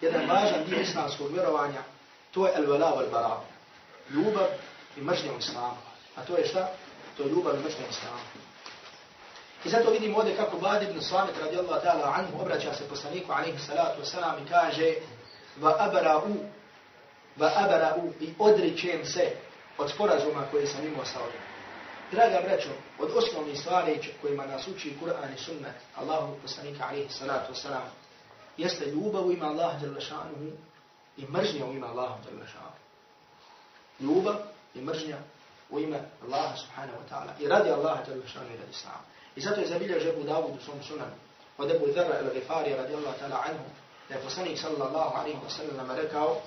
[0.01, 1.83] Jedan važan dio islamskog vjerovanja.
[2.31, 3.37] To je el-vela wal-bara.
[4.09, 4.47] Ljubav
[4.97, 5.77] i mržnja u islamu.
[6.15, 6.71] A to je šta?
[7.19, 7.85] To je ljubav i mržnja.
[9.65, 13.59] I zato vidimo ovdje kako Bad ibn Samit radijallahu ta'ala anhu obraća se poslaniku alaihi
[13.59, 14.93] salatu wasalam i kaže
[15.57, 16.35] va abara'u
[17.37, 19.31] va abara'u i odričem se
[19.77, 21.39] od sporazuma koje sam imao sa ovdje.
[22.11, 27.53] Draga braćo, od osnovnih stvari kojima nas uči Kur'an i sunnet Allahu poslanika alaihi salatu
[27.53, 27.89] wasalam
[28.57, 29.75] jeste ljubav u ima Allah
[31.17, 32.11] i mržnja u ima Allah.
[33.99, 34.35] Ljubav
[34.75, 35.17] i mržnja
[35.69, 39.03] u ime Allaha subhanahu wa ta'ala i radi Allaha djelašanuhu i radi Islama.
[39.35, 41.15] I zato je zabilježio Abu Dawud u svom sunanu
[41.57, 43.65] od Abu Dharra il-Ghifari radijallahu ta'ala anhu
[44.09, 46.41] da je poslanik sallallahu alaihi wa sallam rekao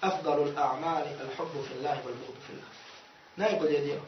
[0.00, 2.72] afdalu al-a'mali al-hubbu fi Allahi wal-bughdu fi Allah.
[3.36, 4.02] Najbolje djelo,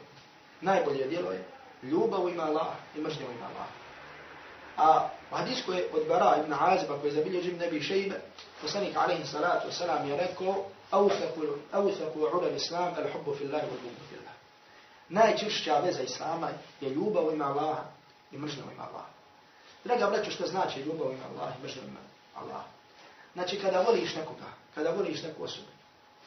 [0.61, 1.45] najbolje djelo je
[1.83, 3.69] ljubav ima Allah i mržnja ima Allah.
[4.77, 8.21] A u hadisku je od Bara ibn Aziba koji je zabilježio Nebi Šejbe,
[8.63, 10.65] poslanik alaihi salatu wa sallam je rekao
[10.95, 11.35] أوثق
[11.75, 14.33] أوثق عرى الإسلام الحب في fi والبغض في الله
[15.09, 17.85] fi Najčešća veza Islama je ljubav ima Allaha
[18.33, 19.05] i mržnja ima Allah.
[19.85, 22.01] Draga braćo, što znači ljubav ima Allah i mržnja ima
[22.35, 22.63] Allah?
[23.33, 25.69] Znači, kada voliš nekoga, kada voliš neku osobu,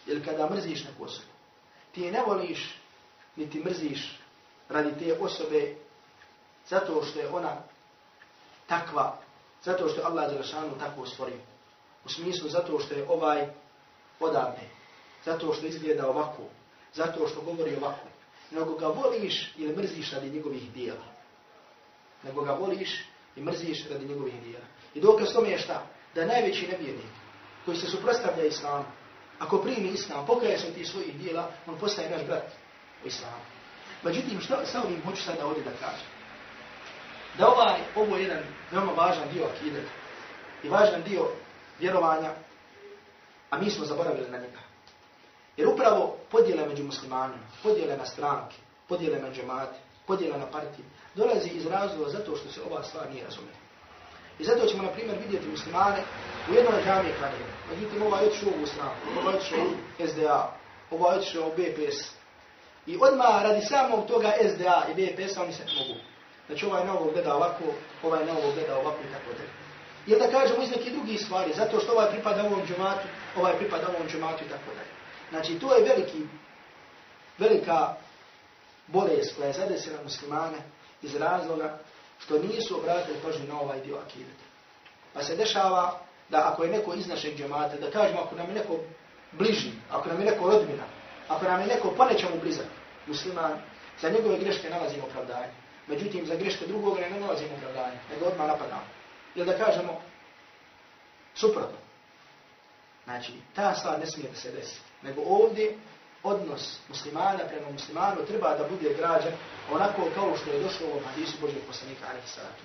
[0.05, 1.27] ili kada mrziš neku osobu,
[1.91, 2.75] ti ne voliš,
[3.35, 4.19] niti mrziš
[4.69, 5.75] radi te osobe
[6.69, 7.57] zato što je ona
[8.67, 9.17] takva,
[9.63, 11.37] zato što je Allah Đelešanu tako stvorio.
[12.05, 13.47] U smislu zato što je ovaj
[14.19, 14.69] odavne,
[15.25, 16.43] zato što izgleda ovako,
[16.93, 18.07] zato što govori ovako,
[18.51, 21.15] nego ga voliš ili mrziš radi njegovih dijela
[22.25, 23.05] nego ga voliš
[23.35, 24.65] i mrziš radi njegovih dijela.
[24.93, 25.83] I dokaz tome je šta?
[26.15, 27.11] Da najveći nevjernik
[27.65, 28.85] koji se suprostavlja islamu,
[29.39, 32.51] ako primi islam, pokaje se ti svojih dijela, on postaje naš brat
[33.03, 33.43] u islamu.
[34.03, 36.07] Međutim, što sa ovim hoću sada ovdje da kažem?
[37.37, 39.89] Da ovaj, ovo je jedan veoma važan dio akideta
[40.63, 41.27] i važan dio
[41.79, 42.31] vjerovanja,
[43.55, 44.59] a mi smo zaboravili na njega.
[45.57, 48.55] Jer upravo podjele među muslimanima, podjele na stranke,
[48.87, 50.85] podjele na džemate, podjela na partije,
[51.15, 53.57] dolazi iz razloga zato što se ova stvar nije razumela.
[54.39, 56.03] I zato ćemo, na primjer, vidjeti muslimane
[56.49, 57.45] u jednoj džami kanije.
[57.69, 59.59] Međutim, ovaj odšao u Islam, ovaj odšao
[59.99, 60.53] u SDA,
[60.91, 61.97] ovaj odšao u BPS.
[62.85, 65.99] I odmah radi samog toga SDA i BPS-a oni se mogu.
[66.47, 67.63] Znači, ovaj na ovo gleda ovako,
[68.03, 69.64] ovaj na ovo gleda ovako i tako dalje.
[70.07, 73.87] Ili da kažemo iz nekih drugih stvari, zato što ovaj pripada ovom džematu, ovaj pripada
[73.87, 74.93] ovom džematu i tako dalje.
[75.29, 76.21] Znači, to je veliki,
[77.37, 77.95] velika
[78.87, 80.57] bolest koja je zadesila muslimane
[81.01, 81.79] iz razloga
[82.19, 84.45] što nisu obratili pažnju na ovaj dio akideta.
[85.13, 85.99] Pa se dešava
[86.29, 88.79] da ako je neko iz našeg džemata, da kažemo ako nam je neko
[89.31, 90.83] bliži, ako nam je neko rodbina,
[91.27, 92.67] ako nam je neko po nečemu blizak,
[93.07, 93.53] musliman,
[94.01, 95.53] za njegove greške nalazimo opravdanje.
[95.87, 98.87] Međutim, za greške drugog ne nalazimo opravdanje, nego odmah napadamo.
[99.35, 100.01] Ili da kažemo
[101.35, 101.77] suprotno.
[103.03, 104.79] Znači, ta stvar ne smije da se desi.
[105.01, 105.77] Nego ovdje
[106.23, 109.33] odnos muslimana prema muslimanu treba da bude građan
[109.71, 112.61] onako kao što je došlo u ovom hadisu Božeg poslanika alaihi salatu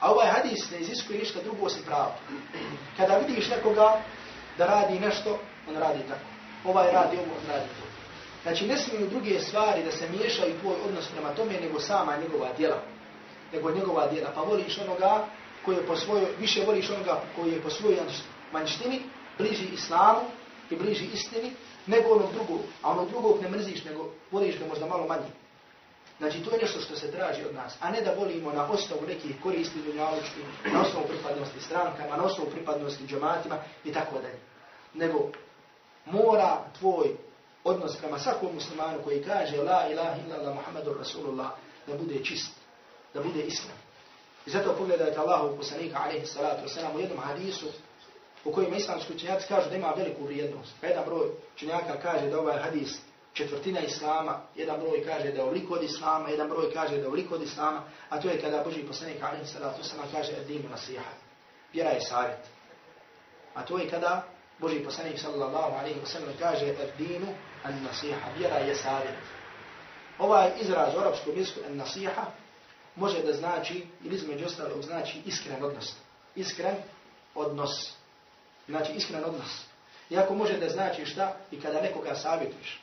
[0.00, 2.14] A ovaj hadis ne iziskuje ništa drugo osim pravo.
[2.96, 4.00] Kada vidiš nekoga
[4.58, 6.28] da radi nešto, on radi tako.
[6.64, 7.86] Ovaj radi ovo, on radi to.
[8.42, 12.48] Znači ne smiju druge stvari da se miješaju tvoj odnos prema tome nego sama njegova
[12.56, 12.82] djela.
[13.52, 14.30] Nego njegova djela.
[14.34, 15.26] Pa voliš onoga
[15.64, 17.98] koji je po svojoj, više voliš onoga koji je po svojoj
[18.52, 19.00] manjštini,
[19.38, 20.20] bliži islamu
[20.70, 21.52] i bliži istini,
[21.86, 25.30] nego onog drugog, a onog drugog ne mrziš, nego voliš ga možda malo manje.
[26.18, 29.02] Znači, to je nešto što se traži od nas, a ne da volimo na osnovu
[29.06, 30.40] nekih koristi dunjaločki,
[30.72, 34.38] na osnovu pripadnosti strankama, na osnovu pripadnosti džematima i tako dalje.
[34.94, 35.30] Nego,
[36.04, 37.16] mora tvoj
[37.64, 41.50] odnos prema svakom muslimanu koji kaže La ilaha illallah Muhammadur Rasulullah
[41.86, 42.52] da bude čist,
[43.14, 43.83] da bude iskren.
[44.46, 47.66] I zato pogledajte Allahu poslanika alaihi salatu wasalam u jednom hadisu
[48.44, 50.72] u kojima islamski učenjaci kažu da ima veliku vrijednost.
[50.80, 53.00] Pa jedan broj učenjaka kaže da ovaj hadis
[53.32, 57.08] četvrtina islama, jedan broj kaže da je oliko od islama, jedan broj kaže da je
[57.08, 61.10] oliko od islama, a to je kada Boži poslanik alaihi salatu sama kaže edimu nasiha.
[61.72, 62.46] Vjera je savjet.
[63.54, 64.24] A to je kada
[64.58, 67.26] Boži poslanik sallallahu alaihi wa sallam kaže edinu
[67.62, 68.30] an nasiha.
[68.38, 69.14] Vjera je savjet.
[70.18, 72.26] Ovaj izraz u arapskom jeziku an nasiha
[72.96, 75.92] može da znači, ili između ostalog znači iskren odnos.
[76.34, 76.76] Iskren
[77.34, 77.92] odnos.
[78.68, 79.64] Znači iskren odnos.
[80.10, 82.80] Iako može da znači šta i kada nekoga savjetuješ.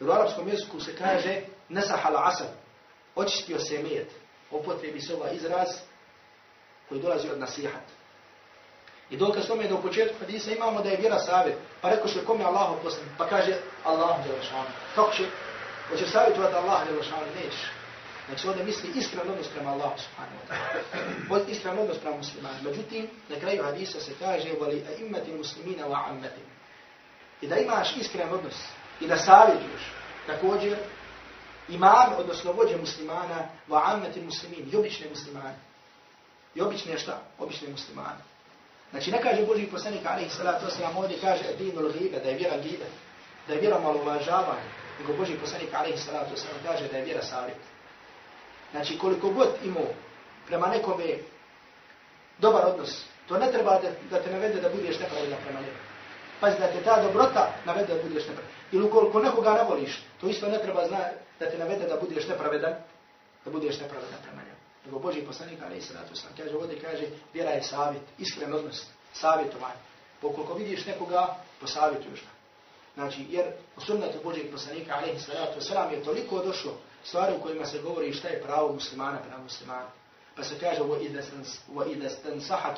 [0.00, 2.48] Jer u arapskom jeziku se kaže nesahala asad.
[3.14, 4.10] Očistio se mijet.
[4.50, 5.68] Opotrebi se ovaj izraz
[6.88, 7.82] koji dolazi od nasihat.
[9.10, 11.56] I dokaz tome je da u početku hadisa imamo da je vjera savjet.
[11.80, 13.06] Pa rekao što je Allah poslan.
[13.18, 14.66] Pa kaže Allah je lašan.
[14.94, 15.24] Kako će?
[15.88, 17.24] Hoće savjetovati Allah je lašan?
[17.34, 17.83] Nećeš.
[18.28, 21.50] Znači ovdje misli iskren odnos prema Allahu subhanahu wa ta'ala.
[21.50, 22.56] Iskren odnos prema muslimani.
[22.64, 26.40] Međutim, na kraju hadisa se kaže vali a'immati muslimina wa ammati.
[27.40, 28.54] I da imaš iskren odnos
[29.00, 29.82] i da savjetuješ
[30.26, 30.78] također
[31.68, 35.56] imam, odnosno vođe muslimana wa ammati muslimin, i obične muslimane.
[36.54, 37.20] I obične šta?
[37.38, 38.22] Obične muslimane.
[38.90, 42.56] Znači ne kaže Boži poslanik alaihi salatu wasalam ovdje kaže dinul ghiba, da je vjera
[42.56, 42.84] ghiba,
[43.48, 44.70] da je vjera malovažavanje,
[45.00, 47.56] nego Boži poslanik alaihi salatu wasalam kaže da je vjera savjet.
[48.74, 49.86] Znači koliko god imao
[50.46, 51.04] prema nekome
[52.38, 55.78] dobar odnos, to ne treba da, da te navede da budeš nepravedan prema njemu.
[56.40, 58.54] Pazi da te ta dobrota navede da budeš nepravedan.
[58.72, 60.98] Ili ukoliko nekoga ne voliš, to isto ne treba zna
[61.40, 62.74] da te navede da budeš nepravedan,
[63.44, 64.58] da budeš nepravedan prema njemu.
[64.86, 68.86] Nego Boži poslanik, ali i sratu sam, kaže ovdje, kaže, vjera je savjet, iskren odnos,
[69.12, 69.80] savjetovanje.
[70.20, 72.32] Pa Pokoliko vidiš nekoga, posavjetuješ ga.
[72.94, 73.46] Znači, jer
[73.76, 76.72] u sunnetu Božeg poslanika, ali i sratu sam, je toliko došlo
[77.03, 79.89] stvari u kojima se govori šta je pravo muslimana prema muslimana.
[80.35, 82.77] Pa se kaže, وَإِذَا سْتَنْسَحَكَ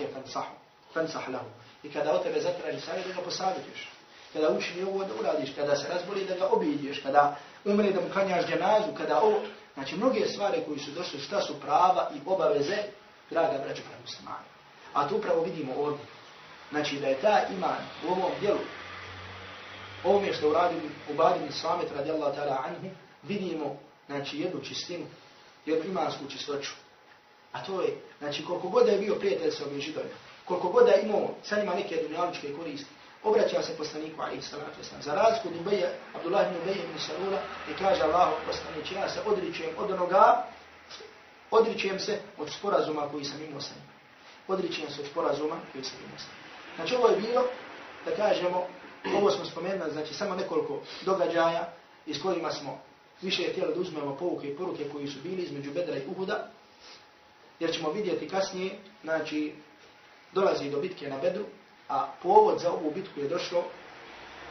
[0.93, 1.43] فَنْسَحْ لَهُ
[1.83, 3.89] I kada o tebe zatraži savjet, da ga posavjetuješ.
[4.33, 7.35] Kada učini ovo da uradiš, kada se razboli da ga obiđeš, kada
[7.65, 9.41] umre da mu klanjaš dženazu, kada ovo,
[9.73, 12.77] Znači, mnoge stvari koji su došli, šta su prava i obaveze,
[13.29, 14.45] draga braća prema muslimani.
[14.93, 16.05] A tu upravo vidimo ovdje.
[16.71, 18.59] Znači, da je ta iman u ovom dijelu,
[20.03, 20.79] ovome što uradim
[21.11, 25.06] u Badini Samet radijallahu ta'ala anhu, vidimo, znači, jednu čistinu,
[25.66, 26.72] jednu imansku čistoću.
[27.52, 31.02] A to je, znači, koliko god je bio prijatelj sa ovim židovima, koliko god je
[31.02, 32.90] imao sa njima neke dunjaličke koristi,
[33.24, 35.02] obraća se poslaniku alaihi salatu wasalam.
[35.02, 37.40] Za razliku od Ubeja, Abdullah ibn Ubeja ibn Salula,
[37.70, 40.44] i kaže Allah poslanici, ja se odričujem od onoga,
[41.50, 43.88] odričujem se od sporazuma koji sam imao sa njim.
[44.48, 46.46] Odričujem se od sporazuma koji sam imao sa njim.
[46.76, 47.42] Znači ovo je bilo,
[48.04, 48.66] da kažemo,
[49.16, 51.72] ovo smo spomenuli, znači samo nekoliko događaja
[52.06, 52.80] iz kojima smo
[53.22, 56.50] više htjeli da uzmemo povuke i poruke koji su bili između Bedra i Uhuda,
[57.60, 59.54] jer ćemo vidjeti kasnije, znači,
[60.32, 61.44] dolazi do bitke na Bedru,
[61.88, 63.64] A povod za ovu bitku je došlo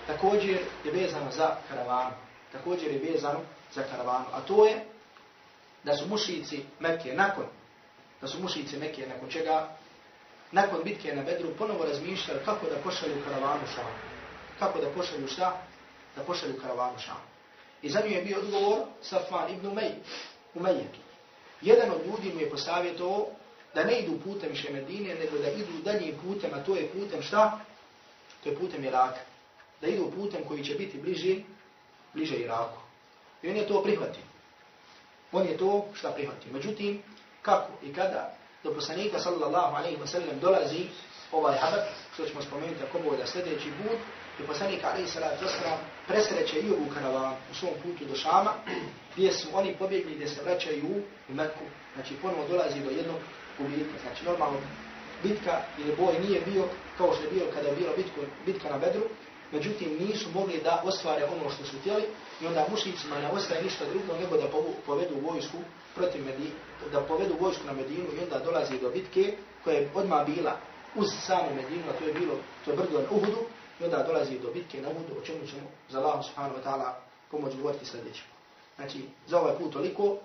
[0.08, 2.16] također je vezano za karavanu.
[2.52, 3.40] Također je vezano
[3.74, 4.26] za karavanu.
[4.34, 4.86] A to je
[5.84, 7.46] da su mušici Mekke nakon
[8.22, 9.76] da su mušici Mekke nakon čega
[10.52, 13.92] nakon bitke na Bedru ponovo razmišljali kako da pošalju karavanu šam.
[14.60, 15.62] Kako da pošalju šta?
[16.16, 17.35] Da pošalju karavanu šam.
[17.86, 19.92] I za nju je bio odgovor Safvan ibn Umej.
[20.54, 20.76] Umej.
[21.62, 23.28] Jedan od ljudi mu je posavjetovao
[23.76, 27.22] da ne idu putem više Medine, nego da idu daljim putem, a to je putem
[27.22, 27.60] šta?
[28.44, 29.20] To je putem Iraka.
[29.82, 31.44] Da idu putem koji će biti bliži,
[32.14, 32.82] bliže Iraku.
[33.44, 34.24] I on je to prihvatio.
[35.32, 36.54] On je to šta prihvatio.
[36.54, 37.04] Međutim,
[37.42, 40.88] kako i kada do poslanika sallallahu alaihi wa sallam dolazi
[41.32, 44.00] ovaj habak, što ćemo spomenuti ako bude sljedeći put,
[44.40, 45.78] je poslanik alaihi sallatu wa
[46.08, 48.54] presreće i ovu karavan u svom putu do Šama,
[49.16, 50.86] gdje su oni pobjegli gdje se vraćaju
[51.30, 51.66] u Meku.
[51.96, 53.20] Znači ponovo dolazi do jednog
[53.58, 53.98] gubitka.
[54.04, 54.58] Znači normalno
[55.24, 56.64] bitka ili boj nije bio
[56.98, 59.04] kao što je bio kada je bilo bitko, bitka na Bedru,
[59.52, 62.04] međutim nisu mogli da ostvare ono što su htjeli
[62.42, 64.48] i onda mušicima ne ostaje ništa drugo nego da
[64.86, 65.58] povedu vojsku
[65.96, 66.56] protiv Medine,
[66.92, 69.34] da povedu vojsku na Medinu i onda dolazi do bitke
[69.64, 70.58] koja je odmah bila
[70.96, 73.42] uz samu Medinu, a to je bilo, to je brdo na Uhudu,
[73.81, 76.93] i onda dolazi do bitke na Uhudu, o čemu ćemo za Allah subhanahu wa ta'ala
[77.31, 78.23] pomoć govoriti sljedeće.
[78.77, 78.99] Znači,
[79.29, 80.17] za ovaj put toliko,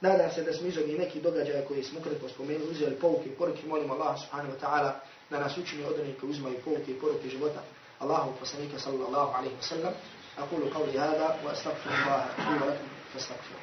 [0.00, 3.66] Nadam se da smo izogli neki događaj koji smo ukratko spomenuli, uzeli pouke i poruke.
[3.66, 4.92] Molim Allah subhanahu wa ta'ala
[5.30, 7.60] da nas učini od onih koji uzmaju pouke i poruke života.
[7.98, 9.94] Allahu poslanika sallallahu alaihi wa sallam.
[10.38, 13.60] أقول قولي هذا وأستغفر الله لي ولكم فاستغفروا